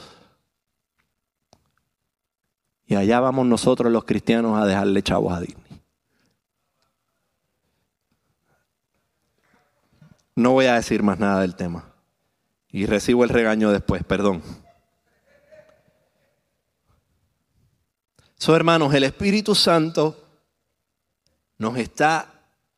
[2.86, 5.82] Y allá vamos nosotros los cristianos a dejarle chavos a Disney.
[10.36, 11.94] No voy a decir más nada del tema.
[12.68, 14.42] Y recibo el regaño después, perdón.
[18.36, 20.23] So, hermanos, el Espíritu Santo
[21.58, 22.28] nos está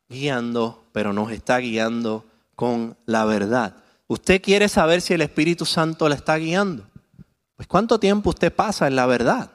[0.09, 2.25] guiando, pero nos está guiando
[2.55, 3.75] con la verdad.
[4.07, 6.87] ¿Usted quiere saber si el Espíritu Santo le está guiando?
[7.55, 9.51] Pues ¿cuánto tiempo usted pasa en la verdad?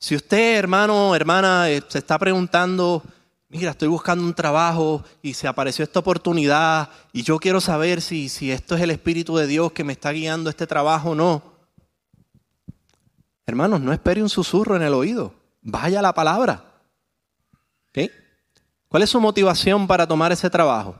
[0.00, 3.02] Si usted, hermano, hermana, eh, se está preguntando,
[3.48, 8.28] mira, estoy buscando un trabajo y se apareció esta oportunidad y yo quiero saber si,
[8.28, 11.57] si esto es el Espíritu de Dios que me está guiando este trabajo o no.
[13.48, 15.32] Hermanos, no espere un susurro en el oído.
[15.62, 16.66] Vaya la palabra.
[18.88, 20.94] ¿Cuál es su motivación para tomar ese trabajo?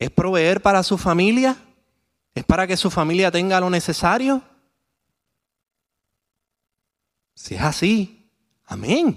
[0.00, 1.56] ¿Es proveer para su familia?
[2.34, 4.42] ¿Es para que su familia tenga lo necesario?
[7.34, 8.28] Si es así,
[8.64, 9.16] amén.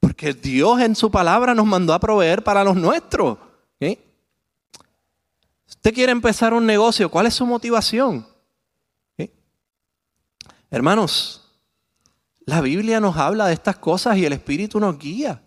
[0.00, 3.38] Porque Dios en su palabra nos mandó a proveer para los nuestros.
[5.66, 8.26] Usted quiere empezar un negocio, ¿cuál es su motivación?
[10.70, 11.44] Hermanos,
[12.40, 15.42] la Biblia nos habla de estas cosas y el Espíritu nos guía.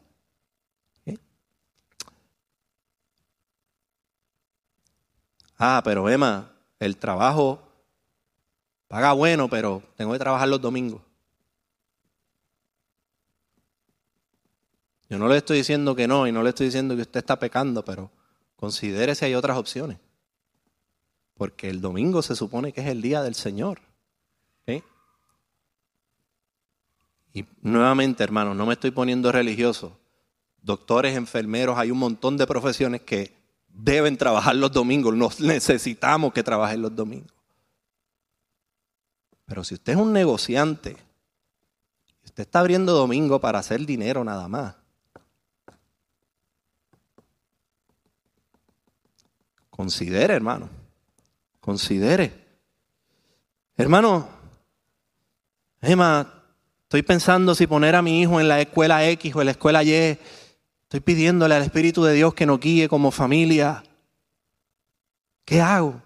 [5.63, 7.61] Ah, pero Emma, el trabajo
[8.87, 11.03] paga bueno, pero tengo que trabajar los domingos.
[15.07, 17.37] Yo no le estoy diciendo que no y no le estoy diciendo que usted está
[17.37, 18.09] pecando, pero
[18.55, 19.99] considere si hay otras opciones.
[21.35, 23.90] Porque el domingo se supone que es el día del Señor.
[27.33, 29.97] Y nuevamente, hermanos, no me estoy poniendo religioso.
[30.61, 33.33] Doctores, enfermeros, hay un montón de profesiones que
[33.69, 35.15] deben trabajar los domingos.
[35.15, 37.31] Nos necesitamos que trabajen los domingos.
[39.45, 40.97] Pero si usted es un negociante,
[42.23, 44.75] usted está abriendo domingo para hacer dinero nada más,
[49.81, 50.69] Considere, hermano.
[51.59, 52.31] Considere.
[53.75, 54.29] Hermano,
[55.81, 56.40] Emma,
[56.91, 59.81] estoy pensando si poner a mi hijo en la escuela X o en la escuela
[59.81, 59.93] Y.
[59.93, 63.81] Estoy pidiéndole al Espíritu de Dios que nos guíe como familia.
[65.45, 66.01] ¿Qué hago?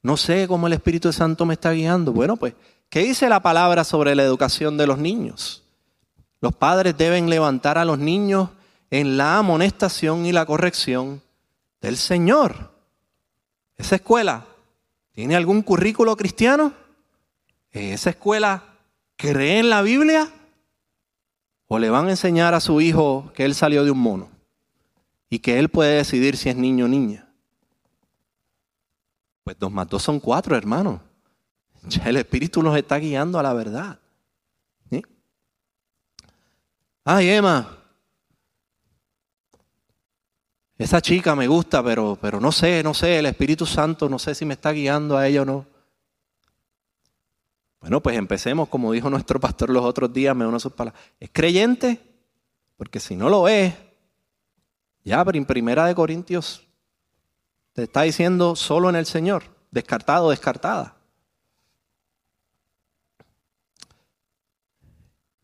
[0.00, 2.12] No sé cómo el Espíritu Santo me está guiando.
[2.12, 2.54] Bueno, pues,
[2.88, 5.64] ¿qué dice la palabra sobre la educación de los niños?
[6.40, 8.50] Los padres deben levantar a los niños
[8.92, 11.20] en la amonestación y la corrección
[11.80, 12.70] del Señor.
[13.76, 14.46] ¿Esa escuela
[15.10, 16.74] tiene algún currículo cristiano?
[17.72, 18.77] ¿Esa escuela
[19.18, 20.32] cree en la Biblia?
[21.66, 24.30] ¿O le van a enseñar a su hijo que él salió de un mono
[25.28, 27.28] y que él puede decidir si es niño o niña?
[29.44, 31.02] Pues dos más dos son cuatro, hermanos.
[31.88, 33.98] Ya el Espíritu nos está guiando a la verdad.
[37.10, 37.78] Ay, Emma,
[40.76, 44.34] esa chica me gusta, pero, pero no sé, no sé, el Espíritu Santo, no sé
[44.34, 45.66] si me está guiando a ella o no.
[47.80, 51.02] Bueno, pues empecemos, como dijo nuestro pastor los otros días, me uno sus palabras.
[51.20, 52.00] ¿Es creyente?
[52.76, 53.74] Porque si no lo es,
[55.04, 56.66] ya, en Primera de Corintios
[57.72, 60.96] te está diciendo solo en el Señor, descartado, descartada.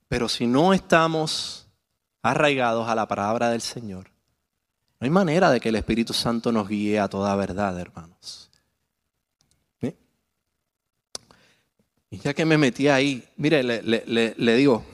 [0.08, 1.68] Pero si no estamos
[2.22, 4.10] arraigados a la palabra del Señor,
[5.00, 8.43] no hay manera de que el Espíritu Santo nos guíe a toda verdad, hermanos.
[12.14, 14.84] Y ya que me metí ahí, mire, le, digo,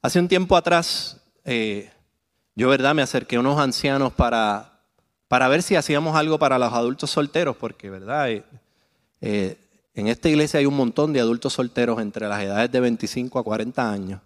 [0.00, 1.90] hace un tiempo atrás, eh,
[2.54, 4.78] yo, verdad, me acerqué a unos ancianos para,
[5.26, 8.44] para ver si hacíamos algo para los adultos solteros, porque, verdad, eh,
[9.20, 9.56] eh,
[9.92, 13.42] en esta iglesia hay un montón de adultos solteros entre las edades de 25 a
[13.42, 14.20] 40 años.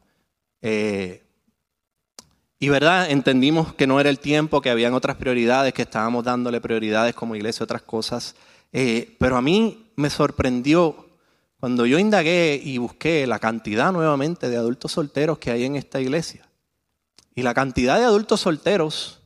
[2.59, 6.61] Y verdad, entendimos que no era el tiempo, que habían otras prioridades, que estábamos dándole
[6.61, 8.35] prioridades como iglesia, otras cosas.
[8.71, 11.04] Pero a mí me sorprendió
[11.65, 15.99] cuando yo indagué y busqué la cantidad nuevamente de adultos solteros que hay en esta
[15.99, 16.47] iglesia.
[17.35, 19.23] Y la cantidad de adultos solteros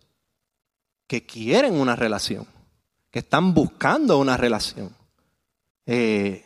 [1.09, 2.47] que quieren una relación,
[3.11, 4.95] que están buscando una relación.
[5.85, 6.45] Eh,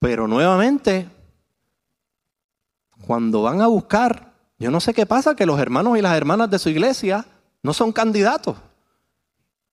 [0.00, 1.06] pero nuevamente,
[3.06, 6.50] cuando van a buscar yo no sé qué pasa, que los hermanos y las hermanas
[6.50, 7.24] de su iglesia
[7.62, 8.56] no son candidatos.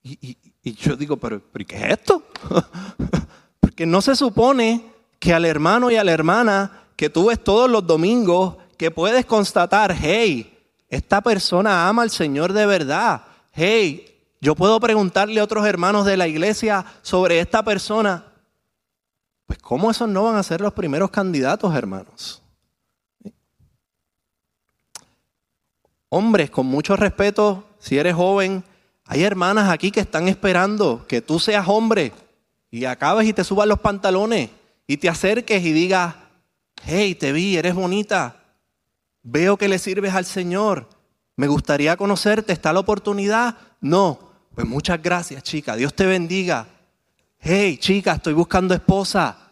[0.04, 2.22] Y, yo digo, ¿pero, qué es esto?
[3.78, 4.84] Porque no se supone
[5.20, 9.24] que al hermano y a la hermana que tú ves todos los domingos, que puedes
[9.28, 10.52] constatar, hey,
[10.90, 13.22] esta persona ama al Señor de verdad.
[13.52, 18.26] Hey, yo puedo preguntarle a otros hermanos de la iglesia sobre esta persona.
[19.46, 22.42] Pues ¿cómo esos no van a ser los primeros candidatos, hermanos?
[26.10, 28.64] Hombres, con mucho respeto, si eres joven,
[29.06, 32.12] hay hermanas aquí que están esperando que tú seas hombre
[32.70, 34.50] y acabes y te subas los pantalones
[34.86, 36.16] y te acerques y digas,
[36.84, 38.44] hey, te vi, eres bonita,
[39.24, 40.88] veo que le sirves al Señor,
[41.36, 43.58] me gustaría conocerte, ¿está la oportunidad?
[43.82, 46.68] No, pues muchas gracias chica, Dios te bendiga.
[47.40, 49.52] Hey chica, estoy buscando esposa.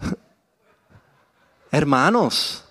[1.70, 2.64] Hermanos,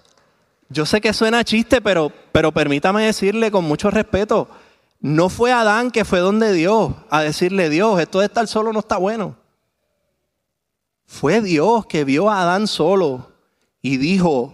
[0.69, 4.49] yo sé que suena chiste, pero, pero permítame decirle con mucho respeto,
[4.99, 8.79] no fue Adán que fue donde Dios a decirle, Dios, esto de estar solo no
[8.79, 9.35] está bueno.
[11.05, 13.31] Fue Dios que vio a Adán solo
[13.81, 14.53] y dijo,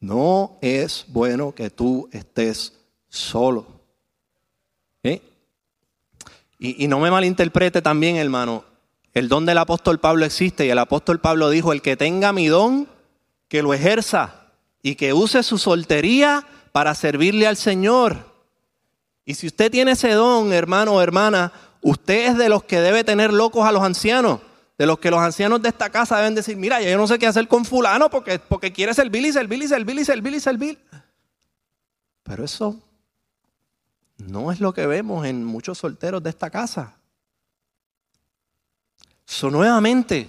[0.00, 2.72] no es bueno que tú estés
[3.08, 3.66] solo.
[6.58, 8.64] Y, y no me malinterprete también, hermano,
[9.14, 12.46] el don del apóstol Pablo existe y el apóstol Pablo dijo, el que tenga mi
[12.46, 12.88] don,
[13.48, 14.46] que lo ejerza
[14.80, 18.31] y que use su soltería para servirle al Señor.
[19.24, 23.04] Y si usted tiene ese don, hermano o hermana, usted es de los que debe
[23.04, 24.40] tener locos a los ancianos.
[24.78, 27.26] De los que los ancianos de esta casa deben decir, mira, yo no sé qué
[27.26, 30.78] hacer con fulano porque, porque quiere servir y servir y servir y servir y servir.
[32.22, 32.80] Pero eso
[34.16, 36.96] no es lo que vemos en muchos solteros de esta casa.
[39.24, 40.28] So, nuevamente,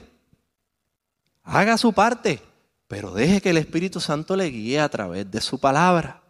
[1.43, 2.41] haga su parte,
[2.87, 6.22] pero deje que el Espíritu Santo le guíe a través de su palabra.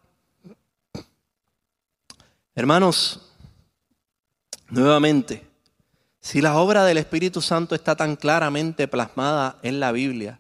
[2.56, 3.20] Hermanos,
[4.70, 5.44] nuevamente,
[6.22, 10.40] si la obra del Espíritu Santo está tan claramente plasmada en la Biblia,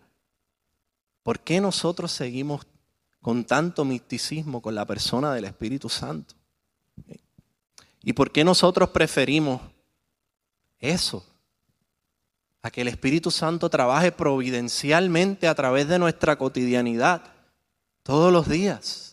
[1.23, 2.67] ¿por qué nosotros seguimos
[3.19, 6.35] con tanto misticismo con la persona del Espíritu Santo?
[8.03, 9.61] ¿Y por qué nosotros preferimos
[10.77, 11.25] eso?
[12.61, 17.23] A que el Espíritu Santo trabaje providencialmente a través de nuestra cotidianidad
[18.03, 19.12] todos los días.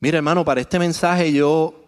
[0.00, 1.84] Mira, hermano, para este mensaje yo,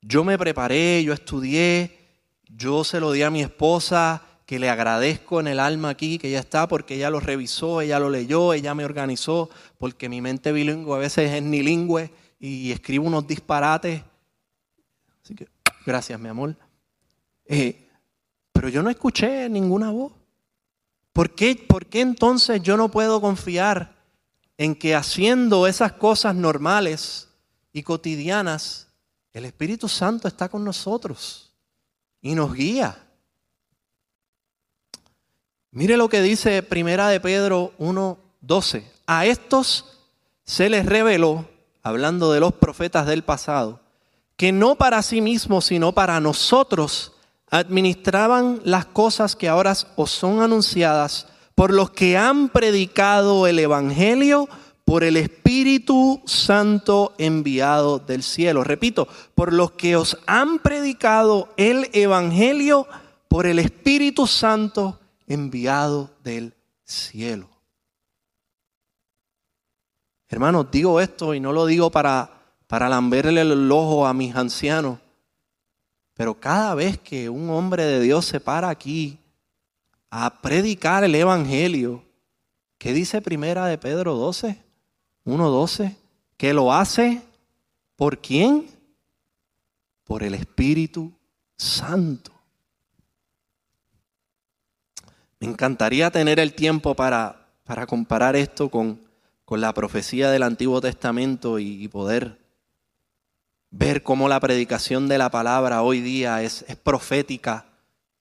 [0.00, 1.98] yo me preparé, yo estudié,
[2.44, 6.28] yo se lo di a mi esposa, que le agradezco en el alma aquí, que
[6.28, 9.48] ella está, porque ella lo revisó, ella lo leyó, ella me organizó,
[9.78, 14.02] porque mi mente bilingüe a veces es nilingüe y escribo unos disparates.
[15.24, 15.48] Así que,
[15.86, 16.56] gracias, mi amor.
[17.46, 17.88] Eh,
[18.52, 20.12] pero yo no escuché ninguna voz.
[21.12, 24.01] ¿Por qué, ¿Por qué entonces yo no puedo confiar
[24.58, 27.28] en que haciendo esas cosas normales
[27.72, 28.88] y cotidianas,
[29.32, 31.52] el Espíritu Santo está con nosotros
[32.20, 32.98] y nos guía.
[35.70, 38.84] Mire lo que dice Primera de Pedro 1:12.
[39.06, 40.00] A estos
[40.44, 41.48] se les reveló,
[41.82, 43.80] hablando de los profetas del pasado,
[44.36, 47.12] que no para sí mismos, sino para nosotros
[47.48, 51.26] administraban las cosas que ahora os son anunciadas
[51.62, 54.48] por los que han predicado el Evangelio
[54.84, 58.64] por el Espíritu Santo enviado del cielo.
[58.64, 59.06] Repito,
[59.36, 62.88] por los que os han predicado el Evangelio
[63.28, 64.98] por el Espíritu Santo
[65.28, 66.52] enviado del
[66.82, 67.48] cielo.
[70.30, 72.28] Hermanos, digo esto y no lo digo para,
[72.66, 74.98] para lamberle el ojo a mis ancianos,
[76.14, 79.21] pero cada vez que un hombre de Dios se para aquí
[80.14, 82.04] a predicar el Evangelio.
[82.76, 84.62] ¿Qué dice primera de Pedro 12?
[85.24, 85.96] 1.12.
[86.36, 87.22] Que lo hace
[87.96, 88.68] por quién?
[90.04, 91.10] Por el Espíritu
[91.56, 92.30] Santo.
[95.40, 99.00] Me encantaría tener el tiempo para, para comparar esto con,
[99.46, 102.38] con, la profecía del Antiguo Testamento y, poder
[103.70, 107.64] ver cómo la predicación de la palabra hoy día es, es profética,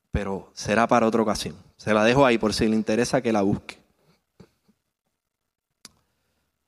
[0.09, 1.70] pero será para otra ocasión.
[1.82, 3.79] Se la dejo ahí por si le interesa que la busque.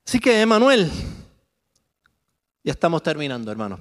[0.04, 0.90] Así que, Emanuel,
[2.64, 3.78] ya estamos terminando, hermano.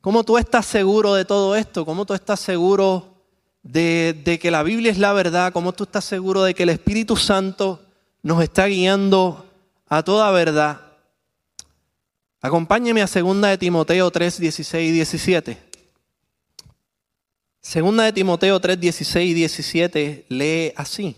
[0.00, 1.84] ¿Cómo tú estás seguro de todo esto?
[1.84, 3.14] ¿Cómo tú estás seguro
[3.62, 5.52] de, que la Biblia es la verdad?
[5.52, 7.82] ¿Cómo tú estás seguro de que el Espíritu Santo
[8.22, 9.44] nos está guiando
[9.86, 10.80] a toda verdad?
[12.40, 15.73] Acompáñeme a 2 de Timoteo 3, 16 y 17.
[17.64, 21.16] Segunda de Timoteo 3, 16 y 17 lee así.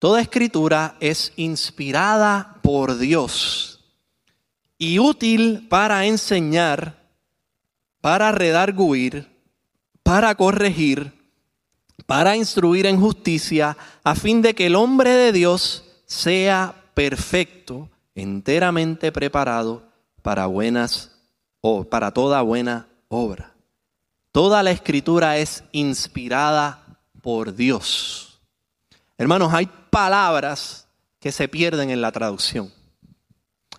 [0.00, 3.78] Toda escritura es inspirada por Dios
[4.78, 7.08] y útil para enseñar,
[8.00, 9.28] para redarguir,
[10.02, 11.12] para corregir,
[12.04, 19.12] para instruir en justicia, a fin de que el hombre de Dios sea perfecto, enteramente
[19.12, 19.84] preparado
[20.20, 21.12] para buenas
[21.60, 23.54] o para toda buena obra.
[24.32, 26.84] Toda la escritura es inspirada
[27.22, 28.40] por Dios.
[29.16, 30.86] Hermanos, hay palabras
[31.18, 32.72] que se pierden en la traducción.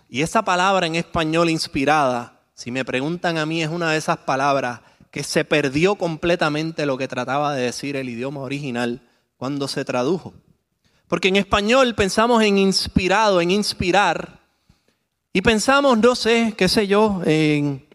[0.08, 4.18] Y esa palabra en español inspirada, si me preguntan a mí, es una de esas
[4.18, 4.80] palabras
[5.10, 9.02] que se perdió completamente lo que trataba de decir el idioma original
[9.36, 10.34] cuando se tradujo.
[11.08, 14.40] Porque en español pensamos en inspirado, en inspirar,
[15.32, 17.86] y pensamos, no sé, qué sé yo, en,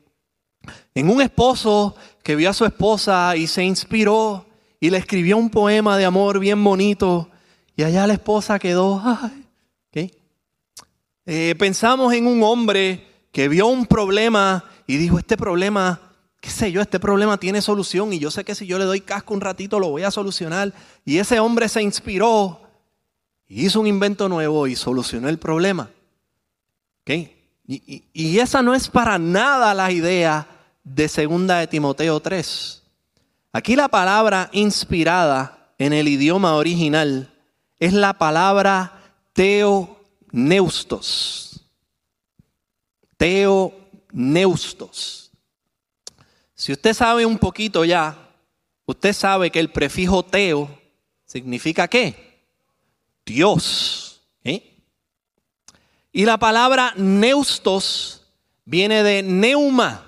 [0.93, 1.95] en un esposo
[2.25, 4.47] que vio a su esposa y se inspiró
[4.79, 7.29] y le escribió un poema de amor bien bonito,
[7.75, 9.43] y allá la esposa quedó, ay,
[11.27, 15.99] eh, pensamos en un hombre que vio un problema y dijo, este problema,
[16.41, 19.01] qué sé yo, este problema tiene solución y yo sé que si yo le doy
[19.01, 20.73] casco un ratito lo voy a solucionar.
[21.03, 22.59] Y ese hombre se inspiró
[23.47, 25.91] y hizo un invento nuevo y solucionó el problema.
[27.67, 30.54] Y, y, esa no es para nada la idea
[30.85, 32.81] de segunda de Timoteo 3.
[33.51, 37.29] Aquí la palabra inspirada en el idioma original
[37.77, 38.93] es la palabra
[39.33, 41.59] teoneustos.
[43.17, 45.31] Teoneustos.
[46.53, 48.17] Si usted sabe un poquito ya,
[48.85, 50.69] usted sabe que el prefijo teo
[51.25, 52.39] significa qué?
[53.25, 54.05] Dios.
[56.15, 58.21] Y la palabra neustos
[58.63, 60.04] viene de neuma.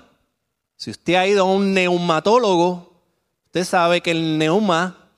[0.78, 2.94] Si usted ha ido a un neumatólogo,
[3.44, 5.10] usted sabe que el neuma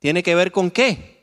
[0.00, 1.18] tiene que ver con qué?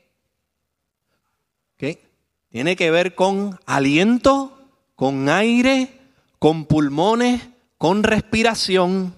[2.56, 4.58] Tiene que ver con aliento,
[4.96, 5.92] con aire,
[6.40, 7.42] con pulmones,
[7.78, 9.14] con respiración.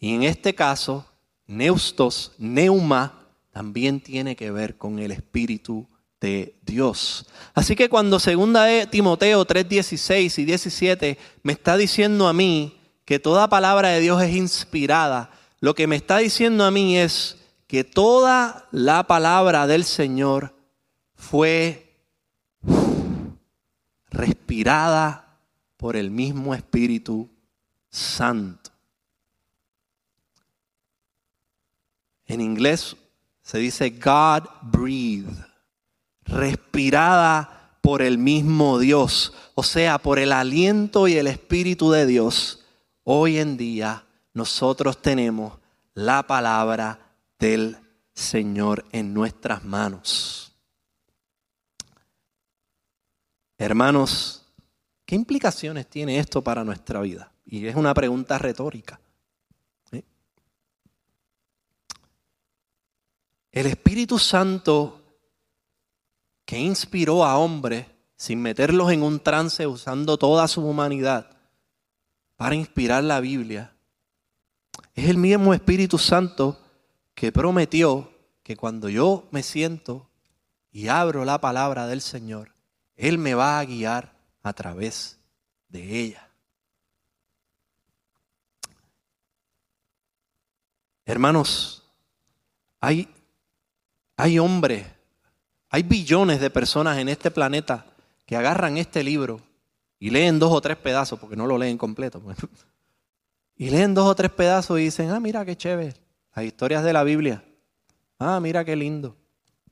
[0.00, 1.06] Y en este caso,
[1.46, 5.86] neustos, neuma, también tiene que ver con el Espíritu
[6.20, 7.24] de Dios.
[7.54, 12.77] Así que cuando segunda Timoteo 3:16 y 17 me está diciendo a mí
[13.08, 15.30] que toda palabra de Dios es inspirada,
[15.60, 20.54] lo que me está diciendo a mí es que toda la palabra del Señor
[21.14, 22.02] fue
[24.10, 25.38] respirada
[25.78, 27.30] por el mismo Espíritu
[27.88, 28.70] Santo.
[32.26, 32.94] En inglés
[33.40, 35.32] se dice God breathe,
[36.24, 42.57] respirada por el mismo Dios, o sea, por el aliento y el Espíritu de Dios.
[43.10, 44.04] Hoy en día
[44.34, 45.58] nosotros tenemos
[45.94, 47.78] la palabra del
[48.12, 50.52] Señor en nuestras manos.
[53.56, 54.44] Hermanos,
[55.06, 57.32] ¿qué implicaciones tiene esto para nuestra vida?
[57.46, 59.00] Y es una pregunta retórica.
[59.90, 60.04] El
[63.52, 65.00] Espíritu Santo
[66.44, 67.86] que inspiró a hombres
[68.16, 71.37] sin meterlos en un trance usando toda su humanidad
[72.38, 73.74] para inspirar la Biblia,
[74.94, 76.64] es el mismo Espíritu Santo
[77.12, 78.12] que prometió
[78.44, 80.08] que cuando yo me siento
[80.70, 82.54] y abro la palabra del Señor,
[82.94, 84.14] él me va a guiar
[84.44, 85.18] a través
[85.68, 86.30] de ella.
[91.04, 91.82] Hermanos,
[92.80, 93.12] hay,
[94.16, 94.86] hay hombres,
[95.70, 97.84] hay billones de personas en este planeta
[98.26, 99.47] que agarran este libro
[99.98, 102.20] y leen dos o tres pedazos, porque no lo leen completo.
[102.20, 102.36] Pues.
[103.60, 105.92] Y leen dos o tres pedazos y dicen, ah, mira qué chévere,
[106.32, 107.44] las historias de la Biblia.
[108.16, 109.16] Ah, mira qué lindo.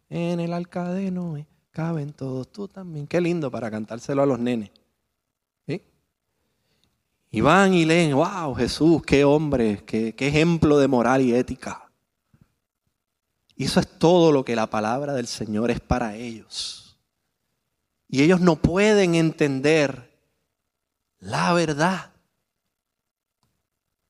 [0.09, 1.37] En el alcadeno
[1.70, 3.07] caben todos, tú también.
[3.07, 4.72] Qué lindo para cantárselo a los nenes.
[7.31, 11.91] Y van y leen, wow, Jesús, qué hombre, qué, qué ejemplo de moral y ética.
[13.57, 16.99] Eso es todo lo que la palabra del Señor es para ellos.
[18.09, 20.15] Y ellos no pueden entender
[21.27, 22.12] la verdad.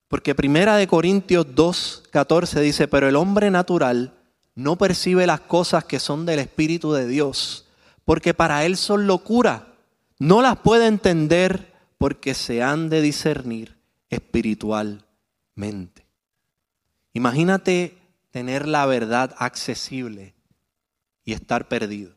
[0.09, 4.13] Porque Primera de Corintios 2, 14 dice, pero el hombre natural
[4.55, 7.67] no percibe las cosas que son del Espíritu de Dios,
[8.05, 9.75] porque para él son locura.
[10.19, 13.77] No las puede entender porque se han de discernir
[14.09, 16.07] espiritualmente.
[17.13, 17.99] Imagínate
[18.31, 20.35] tener la verdad accesible
[21.25, 22.15] y estar perdido.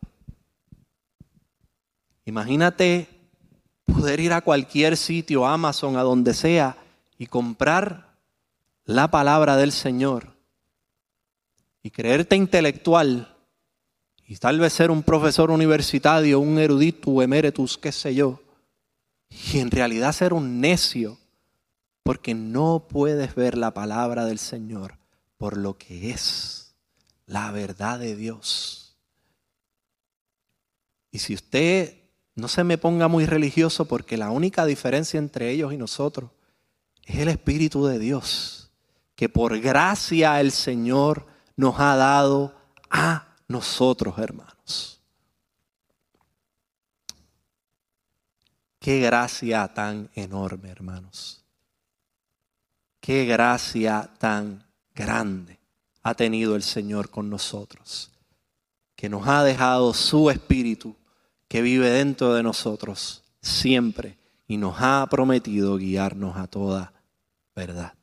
[2.25, 3.18] Imagínate
[3.93, 6.77] poder ir a cualquier sitio, Amazon, a donde sea,
[7.17, 8.15] y comprar
[8.85, 10.35] la palabra del Señor
[11.83, 13.35] y creerte intelectual
[14.25, 18.41] y tal vez ser un profesor universitario, un erudito, emeritus, qué sé yo,
[19.29, 21.17] y en realidad ser un necio,
[22.03, 24.99] porque no puedes ver la palabra del Señor
[25.37, 26.75] por lo que es
[27.25, 28.97] la verdad de Dios.
[31.11, 31.98] Y si usted
[32.39, 36.31] no se me ponga muy religioso, porque la única diferencia entre ellos y nosotros
[37.05, 38.71] es el Espíritu de Dios,
[39.15, 41.25] que por gracia el Señor
[41.55, 42.55] nos ha dado
[42.89, 45.01] a nosotros, hermanos.
[48.79, 51.43] Qué gracia tan enorme, hermanos.
[53.01, 54.63] qué gracia tan
[54.93, 55.59] grande
[56.03, 58.11] ha tenido el Señor con nosotros,
[58.95, 60.95] que nos ha dejado su Espíritu
[61.49, 66.93] que vive dentro de nosotros siempre y nos ha prometido guiarnos a toda
[67.55, 67.98] verdad.